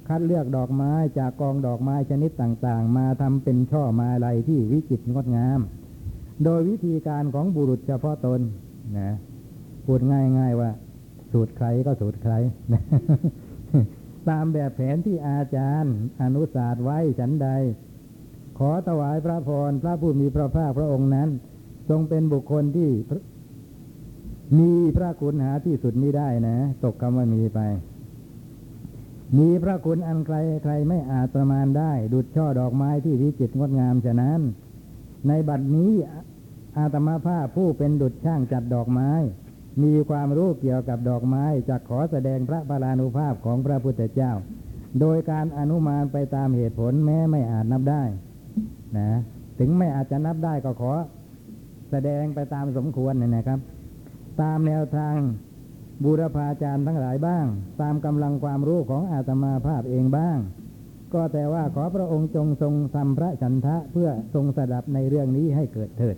[0.09, 5.61] คัดเลือกดอกไม้จากกองดอกไม้ชนิดต่างๆ มาทำเป็นช่อมาลัยที่วิจิตรงดงาม
[6.45, 8.41] โดยวิธีการของบุรุษเฉพาะตน
[8.99, 9.11] นะ
[9.85, 10.01] พูด
[10.39, 10.71] ง่าย ๆว่า
[11.33, 12.35] สูตรใครก็สูตรใคร
[12.73, 12.83] นะ
[14.29, 17.49] ตามแบบแผนที่อาจารย์ อนุศาสตร์ไว้ฉันใด
[18.59, 21.29] ขอถวายพระพรพระผู้มีพระภาคพระองค์นั้น
[21.89, 22.91] ทรงเป็นบุคคลที่
[24.59, 27.61] มีพระคุณหาที่สุดมิได้นะ ตกคำว่ามีไป
[29.39, 34.41] มีพระคุณอันใครใครไม่อาจประมาณได้ ดุดช่อดอกไม้ที่วิจิตรงดงามฉะนั้น
[35.29, 35.93] ในบัดนี้
[36.79, 39.11] อาตมาภาพผู้เป็นดุจช่างจัดดอกไม้
[39.83, 44.33] มีความรู้เกี่ยวกับดอกไม้จะขอแสดงพระพลานุภาพของพระพุทธเจ้า
[45.01, 48.03] โดยการอนุมานไปตามเหตุผลแม้ไม่อาจนับได้
[48.99, 49.11] นะ
[49.59, 50.93] ถึงไม่อาจจะนับได้ก็ขอ
[51.91, 53.61] แสดงไปตามสมควรนะนะครับ
[54.41, 55.15] ตามแนวทาง
[56.03, 57.47] บูรพาจารย์ทั้งหลายบ้าง
[57.81, 60.39] ตามกำลังความรู้ของอาตมาภาพเองบ้าง
[61.15, 66.17] ก็แต่ว่าขอพระองค์จงทรงทำพระฉันทะเพื่อทรงสดับในเรื่องนี้ให้เกิดเถิด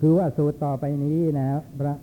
[0.00, 1.46] คือว่าสูตรต่อไปนี้นะ
[1.80, 1.94] พระ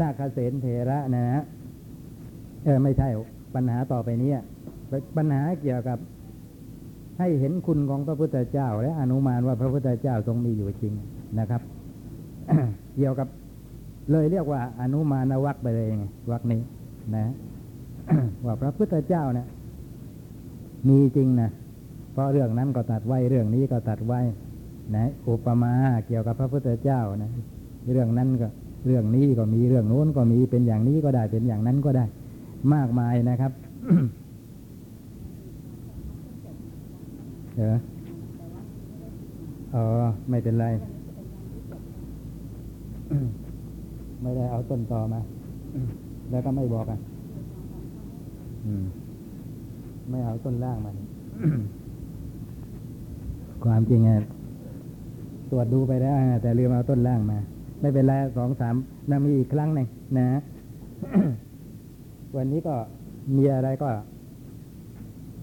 [0.00, 1.42] นาคเสนเถระนะฮะ
[2.64, 3.08] เออไม่ใช่
[3.54, 4.32] ปัญหาต่อไปนี้
[5.16, 5.98] ปัญหาเกี่ยวกับ
[7.18, 10.94] ให้เห็นคุณของพระพุทธเจ้า และอนุมานว่าพระพุทธเจ้าทรงมีอยู่จริง
[11.38, 11.62] นะครับ
[12.96, 13.28] เกี่ยวกับ
[14.10, 16.60] เลยเรียกว่าอนุมานวักไปเลยไงวักนี้
[17.16, 17.24] นะ
[18.44, 19.46] ว่าพระพุทธเจ้าเนี่ย
[20.88, 21.50] มีจริงนะ
[22.12, 24.20] เพราะเรื่องนั้นก็ตัดไว้เรื่องนี้ก็ตัดไว้
[24.96, 25.72] นะอุปมา
[26.06, 27.30] เกี่ยวกับพระพุทธเจ้านะ
[27.92, 28.48] เรื่องนั้นก็
[28.86, 32.04] เรื่องนี้ก็มีเรื่องโน้นก็มีเป็นอย่างนี้ก็ได้เป็นอย่างนั้นก็ได้
[32.74, 33.52] มากมายนะครับ
[37.56, 37.76] เออ
[39.74, 39.84] อ๋อ
[40.30, 40.66] ไม่เป็นไร
[44.22, 45.20] ไม่ได้เอาต้นตอมา
[46.30, 46.98] แล้วก็ไม่บอกอะ
[48.66, 48.84] อืม
[50.10, 50.96] ไม่เอาต้นล่างมัน
[53.64, 54.22] ความจริงอะ
[55.50, 57.38] ตรวจดูไปแล้วอะแต่ลืมเอาต้นล่างมา
[57.80, 58.74] ไม่เป็นไรสองสาม
[59.10, 59.86] นามีอีกครั้งหนึ่ง
[60.18, 60.26] นะ
[62.36, 62.74] วันนี้ก็
[63.36, 63.88] มีอะไรก็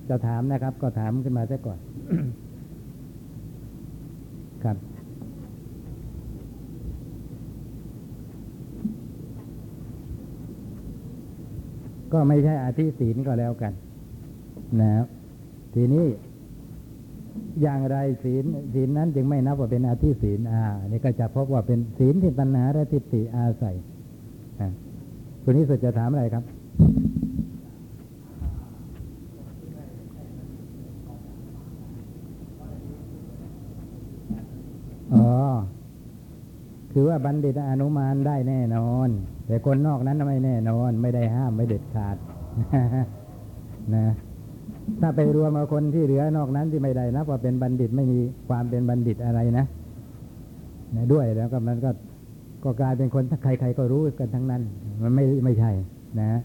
[0.10, 1.80] จะถามนะครับ ก็ถามขึ้นมาซะก่อน
[4.64, 4.78] ครับ
[12.14, 13.74] ก็ไม่ใช่อธิศีลก็แล้วกัน
[14.82, 15.06] นะครับ
[15.74, 16.06] ทีนี้
[17.62, 18.44] อย่างไรศีล
[18.74, 23.76] ศีลนั้นจึงไม่นับว่าเป็นอาทิศีลอ่านี่ก็จะพบว่าเป็นศีลที่ตัณหาและทิฏฐิอาศัย
[24.60, 24.70] อ่า
[25.44, 26.44] คุณนี้สุดจะถามอะไรครับ
[35.14, 35.30] อ๋อ
[36.94, 39.10] คือว่าบัณฑิตอนุมานได้แน่นอน
[39.48, 42.18] แต่คนนอกนั้นไม่แน่นอน ไม่ได้ห้ามไม่เด็ดขาด
[43.96, 44.06] นะ
[45.02, 48.20] ถ้าไปรวมเอาคนที่เหลือนอกนั้นที่ไม่ได้นับว่าเป็นบัณฑิตไม่มี
[48.50, 49.66] ความเป็นบัณฑิตอะไรนะ
[50.96, 51.92] นะด้วยแล้วก็มันก็
[52.64, 54.62] ก็กลายเป็นคนถ้าใคร ๆ ก็รู้กันทั้งนั้น
[55.02, 55.72] มันไม่ไม่ใช่
[56.22, 56.40] นะ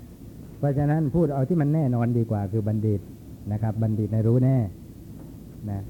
[0.58, 3.00] เพราะฉะนั้นพูดเอาที่มันแน่นอนดีกว่า คือบัณฑิต
[3.52, 4.56] นะครับ บัณฑิตในรู้แน่
[5.70, 5.80] นะ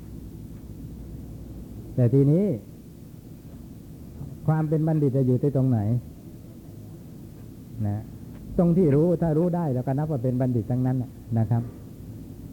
[1.94, 2.44] แต่ทีนี้
[4.46, 5.80] ความเป็นบัณฑิตจะอยู่ที่ตรงไหน
[7.86, 8.02] นะ
[8.58, 10.96] ตรงที่รู้ถ้ารู้ได้แล้วก็นับว่าเป็นบัณฑิตทั้งนั้น
[11.38, 11.62] นะครับ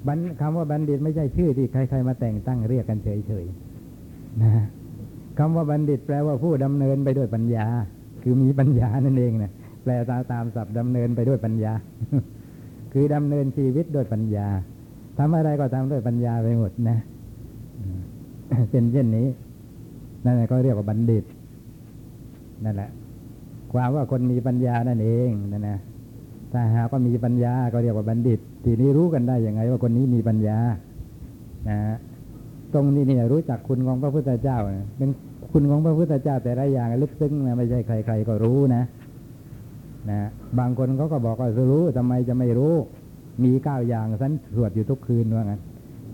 [0.07, 4.51] บัณคำว่าบัณฑิตไม่ใช่ชื่อที่ใคร ๆ มาแต่งตั้งเรียกกันเฉยๆนะ
[5.39, 7.65] คำว่าบัณฑิตแปลว่าผู้ดำเนินไปด้วยปัญญา
[8.23, 9.51] คือมีปัญญานั่นเองนะ
[9.83, 11.73] แปลตามตามศัพท์ดำเนินไปด้วยปัญญา
[12.93, 14.47] คือดำเนินชีวิตด้วยปัญญา
[15.17, 16.97] ทำอะไรก็ทำด้วยปัญญาไปหมดนะ
[18.71, 19.27] เป็นเช่นนี้
[20.25, 21.23] นั่นแหละก็เรียกว่าบัณฑิต
[22.65, 22.89] นั่นแหละ
[23.73, 25.79] ความว่าคนมีปัญญานั่นเองนั่นนะ
[26.51, 30.57] ถ้าหากว่ามีปัญญาก็เรียกว่าบัณฑิต ทีนี้รู้กันได้ยังไง ว่าคนนี้มีปัญญา
[31.69, 31.79] นะ
[32.73, 34.57] ตรงนี้เนี่ยรู้จักคุณของพระพุทธเจ้า
[34.97, 35.09] เป็น
[35.51, 38.83] คุณของพระพุทธเจ้าแต่ละอย่างลึกซึ้งนะไม่ใช่ใคร ๆ ก็รู้นะ
[40.09, 40.19] นะ
[40.59, 42.73] บางคนเขาก็บอกว่ารู้ทำไมจะไม่รู้
[43.43, 45.61] มีเก้าอย่างฉันสวดอยู่ทุกคืนว่างั้น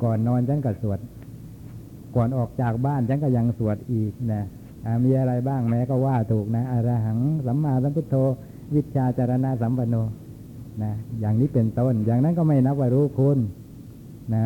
[0.04, 1.00] ก่อนนอนฉันก็สวด
[2.16, 4.44] ก่อนออกจากบ้านฉันก็ยังสวดอีกนะ
[5.04, 8.16] มีอะไรบ้างแม้ก็ว่าถูกนะอรหังสัมมาสัมพุทโธ
[8.76, 9.96] วิชาจารณะสัมปันโน
[10.84, 13.38] นะอย่างนี้เป็นต้น อย่างนั้นก็ไม่นับว่ารู้คุณ
[14.36, 14.38] น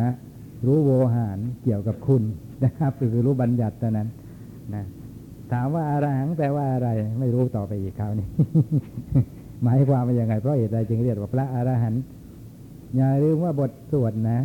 [0.66, 2.22] รู้โวหารเกี่ยวกับคุณ
[2.64, 4.08] นะครับคือรู้บัญญัติเท่านั้น
[4.74, 4.84] นะ
[5.52, 6.88] ถามว่าอรหังแปลว่าอะไร
[7.20, 8.26] ไม่รู้ต่อไปอีกคราวนี้
[9.62, 12.02] หมายความว่ายังไงเพราะเหตุใดจึงเรียกว่าพระอรหันต์
[12.96, 14.38] อย่าลืมว่าบทสวดนะ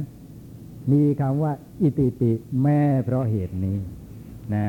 [0.91, 2.31] มีคำว่า อิติปิ
[2.63, 3.77] แม่เพราะเหตุนี้
[4.55, 4.67] นะ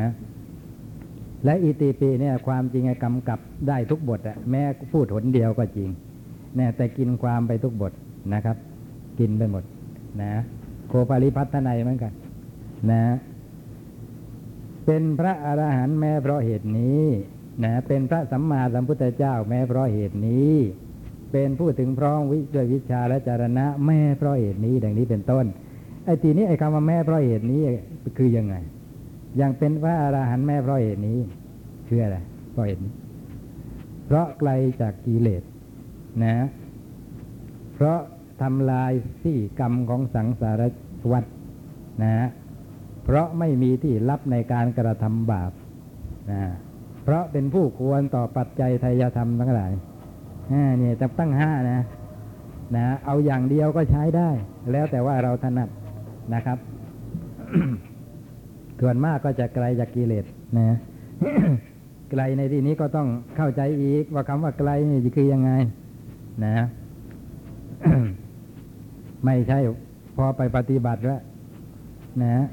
[1.45, 4.63] และอิติปิเนี่ยความจริงกำกับได้ทุกบทอะแม้
[4.93, 5.89] พูดหนเดียวก็จริง
[6.57, 7.93] เนี่ยแต่กินความไปทุกบท
[8.35, 8.57] นะครับ
[9.19, 9.65] กินไปหมด
[10.23, 10.33] นะ
[10.89, 12.13] โคปาริพัฒนัยเหมือนกัน
[12.91, 13.03] นะ
[14.87, 17.03] เป็นพระอรหันต์แม้เพราะเหตุนี้
[17.65, 20.55] นะเป็นพระสัมมาสัมพุทธเจ้าแม้เพราะเหตุนี้
[21.33, 25.47] เป็นผู้ถึงพร้อมวิด้วยวิชาและจารณะแม่เพราะเหตุนี้ดังนี้เป็นต้น
[26.05, 27.61] ไอ้ทีนี้ไอ้คำว่าแม่เพราะเหตุนี้
[28.19, 28.55] คือยังไง
[29.41, 31.19] ย่างเป็นพระอรหันต์แม่เพราะเหตุนี้
[31.89, 32.19] คืออะไร
[32.51, 32.93] เพราะเหตุนี้
[34.07, 34.51] เพราะไกล
[34.81, 35.43] จากกิเลส
[36.25, 36.47] นะ
[37.75, 37.99] เพราะ
[38.43, 40.63] ทำลายที่กรรมของสังสาร
[41.13, 41.25] วัฏ
[42.03, 42.29] นะ
[43.05, 45.53] เพราะไม่มีที่รับในการกระทำบาป
[46.31, 46.43] นะ
[47.03, 49.73] เพราะเป็นผู้ควรต่อปัจจัยทายธรรมทั้งหลาย
[50.79, 51.81] เนี่ยจะตั้งห้านะ
[52.77, 54.31] นะ เอาอย่างเดียวก็ใช้ได้
[54.73, 55.69] แล้วแต่ว่าเราถนัด
[56.35, 56.59] นะครับ
[58.81, 60.25] ส่วนมากก็จะไกลจากกิเลส
[60.59, 60.77] นะ
[62.11, 65.51] ไกลในที่นี้ก็ต้องเข้าใจอีกว่าคำว่าไกลนี่คือยังไง
[66.45, 66.67] นะ
[69.25, 69.59] ไม่ใช่
[70.17, 71.23] พอไปปฏิบัติแล้ว
[72.23, 72.45] นะ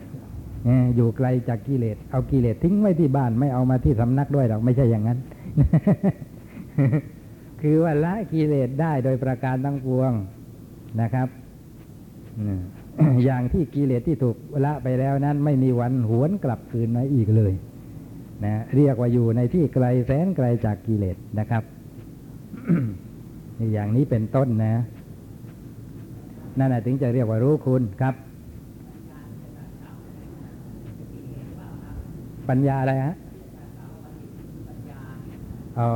[0.65, 5.19] เอ่ออยู่ไกลจากกิเลสเอากิเลสทิ้งไว้ที่บ้านไม่เอามาที่สำนักด้วยหรอกไม่ใช่อย่างนั้น
[7.61, 10.11] คือว่าละกิเลสได้โดยประการทั้งปวง
[11.01, 11.28] นะครับ
[13.24, 17.54] อย่างที่กิเลสที่ถูกละไปแล้วนั้นไม่มีวันหวนกลับคืนมาอีกเลย
[18.46, 21.64] นะเรียกว่าอยู่ในที่ไกลแสนไกลจากกิเลสนะครับ
[23.74, 24.74] อย่างนี้เป็นต้นนะ
[26.60, 28.16] นั่นนะถึงจะเรียกว่ารู้คุณครับ
[32.50, 33.16] ปัญญาอะไรฮะ
[35.80, 35.91] อ๋อ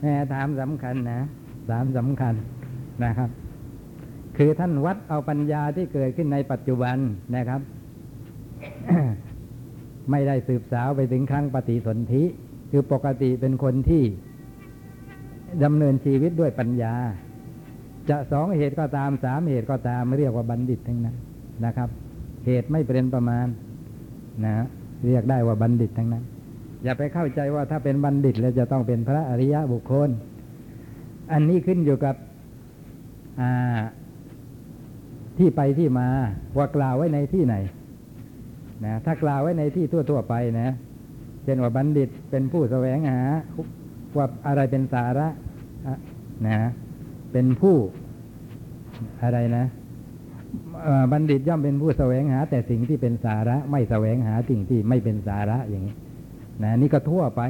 [0.00, 1.20] แม่ถามสำคัญนะ
[1.70, 2.34] ถามสำคัญ
[3.04, 3.30] นะครับ
[4.36, 6.96] คือท่านวัดเอาปัญญาที่เกิดขึ้นในปัจจุบัน
[7.36, 7.60] นะครับ
[10.10, 12.24] ไม่ได้สืบสาวไปถึงครั้งปฏิสนธิ
[12.70, 14.02] คือปกติเป็นคนที่
[15.64, 16.94] ดำเนินชีวิตด้วยปัญญา
[18.08, 21.16] จะสองเหตุก็ตามสามเหตุก็ตามเรียกว่าบัณฑิตทั้งนั้น
[21.64, 21.88] นะครับ
[22.46, 23.46] เหตุไม่เป็นประมาณ
[24.44, 24.54] นะ
[25.06, 26.24] เรียกได้ว่าบัณฑิตทั้งนั้น
[26.84, 30.10] อย่าไปเข้าใจว่าถ้าเป็นบัณฑิตแล้วจะต้องเป็นพระอริยะบุคคล
[31.32, 32.14] อันนี้ขึ้นอยู่กับ
[33.40, 33.78] อ่า
[35.38, 36.08] ที่ไปที่มา
[36.56, 37.54] ว่ากล่าวไว้ในที่ไหน
[38.84, 40.68] นะถ้ากล่าวไว้ในที่ทั่ว ๆ ไปนะ
[41.44, 43.20] เช่นว่าบัณฑิตเป็นผู้แสวงหา
[44.16, 45.28] ว่าอะไรเป็นสาระ
[46.46, 46.58] นะ
[47.32, 47.76] เป็นผู้
[49.22, 49.64] อะไรนะ
[51.12, 55.96] บัณฑิตย่อมเป็นผู้แสวงหา แต่สิ่งที่เป็นสาระ ไม่แสวงหาสิ่งที่ไม่เป็นสาระอย่างนี้
[56.62, 57.42] นะนี่ก็ทั่วไป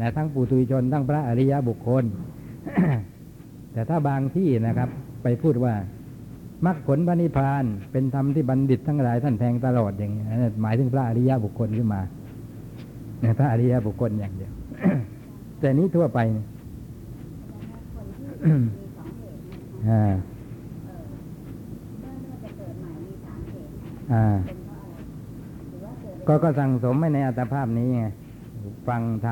[0.00, 2.04] นะทั้งปุถุชนทั้งพระอริยบุคคล
[3.72, 4.88] แต่ถ้าบางที่นะครับ
[5.22, 5.74] ไปพูดว่า
[6.64, 12.00] มรรคผลพระนิพพาน เป็นธรรมที่บัณฑิตทั้งหลายท่านแทงตลอดอย่างนี้นหมายถึงพระอริยบุคคลขึ้นมา
[13.38, 14.52] พระอริยบุคคลอย่างเดียว
[15.60, 16.18] แต่นี้ทั่วไป
[19.88, 20.12] อ่า
[24.12, 24.36] อ่า
[26.26, 28.04] ก็ก็สั่งสมไม่ในอัตภาพนี้ไง
[28.88, 29.26] ฟังท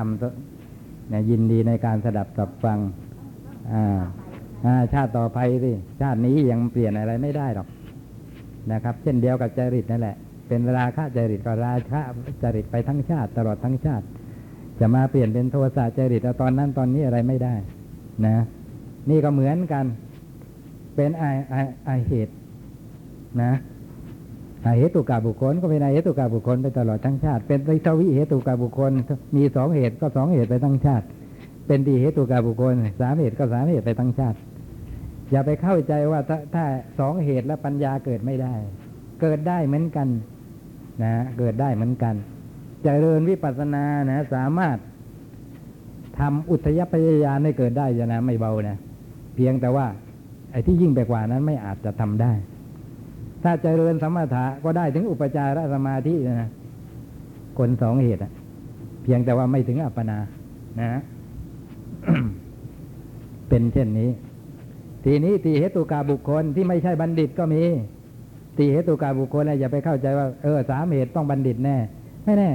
[0.47, 2.77] ำเนี่ยยินดีในการสดับกับฟัง
[3.73, 3.99] อ่า
[4.93, 7.67] ชาติต่อไปสิชาตินี้ยังเปลี่ยนอะไรไม่ได้หรอก
[8.71, 10.15] นะครับ เช่นเดียวกับจริตนั่นแหละ
[10.47, 12.01] เป็นราคะจริตก็ราคะ
[12.43, 14.05] จริตไปทั้งชาติ ตลอดทั้งชาติ
[14.79, 17.55] จะมาเปลี่ยนเป็นโทสะจริตตอนนั้นตอนนี้อะไรไม่ได้
[18.27, 18.37] นะ
[19.09, 19.85] นี่ก็เหมือนกัน
[20.95, 21.55] เป็นไอไอ
[21.85, 22.33] ไอเหตุ
[23.41, 23.53] นะ
[24.63, 28.91] ไอเหตุกาบุคคลก็เป็นไอเหตุกาบุคคลไปตลอดทั้งชาติ เป็นทวิเหตุกาบุคคล
[29.35, 31.05] มีสองเหตุก็สองเหตุไปทั้งชาติ
[31.67, 34.37] เป็นดีเหตุกาบุคคลสามเหตุก็สามเหตุไปทั้งชาติ
[35.31, 36.65] อย่าไปเข้าใจว่าถ้าถ้า
[36.99, 38.53] สองเหตุแล้วปัญญาเกิดไม่ได้
[39.21, 40.07] เกิดได้เหมือนกัน
[41.03, 42.15] นะ เกิดได้เหมือนกัน
[42.83, 44.77] เจริญวิปัสสนานะ สามารถ
[46.19, 48.77] ทำอุทยพยายานให้เกิดได้จะนะไม่เบานะ
[49.35, 49.87] เพียงแต่ว่า
[50.51, 52.31] ไอ้ที่ยิ่งไปกว่านั้นไม่อาจจะทำได้
[53.43, 56.49] ถ้าเจริญสมถะก็ได้ถึงอุปจารสมาธินะ
[57.57, 58.21] คนสองเหตุ
[59.03, 60.17] เพียงแต่ว่าไม่ถึงอัปปนา
[60.81, 60.99] นะ
[63.49, 64.09] เป็นเช่นนี้
[65.05, 67.63] ทีนี้ตีเหตุกาบุคคลที่ไม่ใช่บัณฑิตก็มี
[68.57, 71.77] ตีเหตุกาบุคคลนะอย่าไปเข้าใจว่าเออสามเหตุต้องบัณฑิตแน่
[72.25, 72.51] ไม่แน่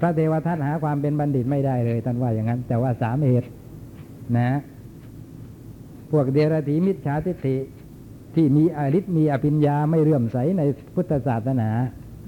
[0.00, 3.48] พระเทวทัตหาความเป็นบัณฑิตไม่ได้เลยท่านว่าอย่างนั้น แต่ว่าสามเหตุ
[4.38, 4.50] นะ
[6.10, 7.56] พวกเดรธีมิจฉาทิฏฐิ
[8.34, 10.62] ที่มีอริษมีอภิญญาไม่เลื่อมใสใน
[10.94, 11.68] พุทธศาสนา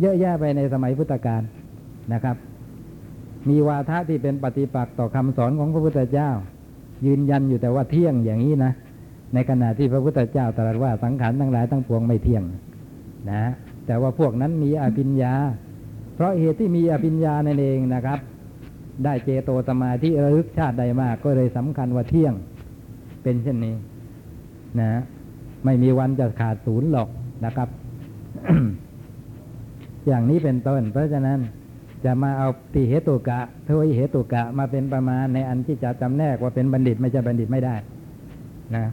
[0.00, 1.42] เยอะแยะไปในสมัยพุทธกาล
[2.12, 2.36] นะครับ
[3.48, 6.30] มีวาทะที่เป็นปฏิปักษ์ต่อคำสอนของพระพุทธเจ้า
[7.06, 8.72] ยืนยันอยู่แต่ว่าเที่ยงอย่างนี้นะ
[9.34, 12.44] ในขณะที่พระพุทธเจ้าตรัสว่าสังขารทั้งหลายทั้งปวงไม่เที่ยง
[13.30, 13.44] นะ
[13.86, 15.34] แต่ว่าพวกนั้นมีอภิญญา
[16.14, 18.18] เพราะเหตุที่มีอภิญญานั่นเองนะครับ
[19.04, 22.34] ได้เจโตสมาธิระลึกชาติใดมากก็เลยสำคัญว่าเที่ยง
[23.22, 23.74] เป็นเช่นนี้
[24.80, 24.90] นะ
[25.64, 27.08] ไม่มีวันจะขาดศูนย์หรอก
[27.44, 27.68] นะครับ
[30.06, 31.38] อย่างนี้เป็นต้น เพราะฉะนั้น
[32.04, 37.74] จะมาเอาตีเหตุกะเทวิเหตุกะมาเป็นประมาณในอันที่จะจำแนกว่าเป็นบัณฑิตไม่ใช่บัณฑิตไม่ได้
[38.76, 38.84] นะ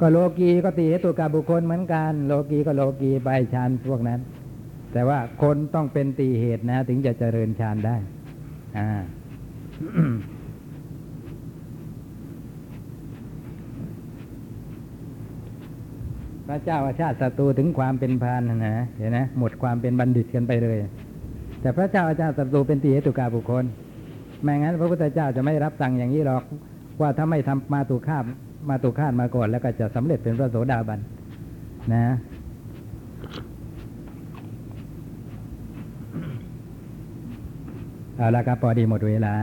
[0.00, 4.20] ก็โลกีก็ตีเหตุกาบุคคลเหมือนกัน โลกีก็โลกีไปฌานพวกนั้น
[4.92, 7.96] แต่ว่าคนต้องเป็นตีเหตุนะ ถึงจะเจริญฌานได้
[8.78, 8.88] อ่า
[16.46, 20.78] พระเจ้าอาชาติศัตรูถึงความเป็นพานนะเห็นไหมหมดความเป็นบัณฑิตกันไปเลย
[21.60, 23.64] แต่พระเจ้าอาจารย์ศัตรูเป็นตีเหตุกาบุคคล
[24.42, 26.42] ไม่งั้นพระพุทธเจ้าจะไม่รับสั่งอย่างนี้หรอก
[27.00, 28.24] ว่าถ้าไม่ทำมาตุคาบ
[28.68, 31.00] มาตุคาดมาก่อน แล้วก็จะสำเร็จเป็นพระโสดาบัน
[31.92, 32.04] นะ
[38.16, 39.34] เอาละครับพอดีหมดเวลา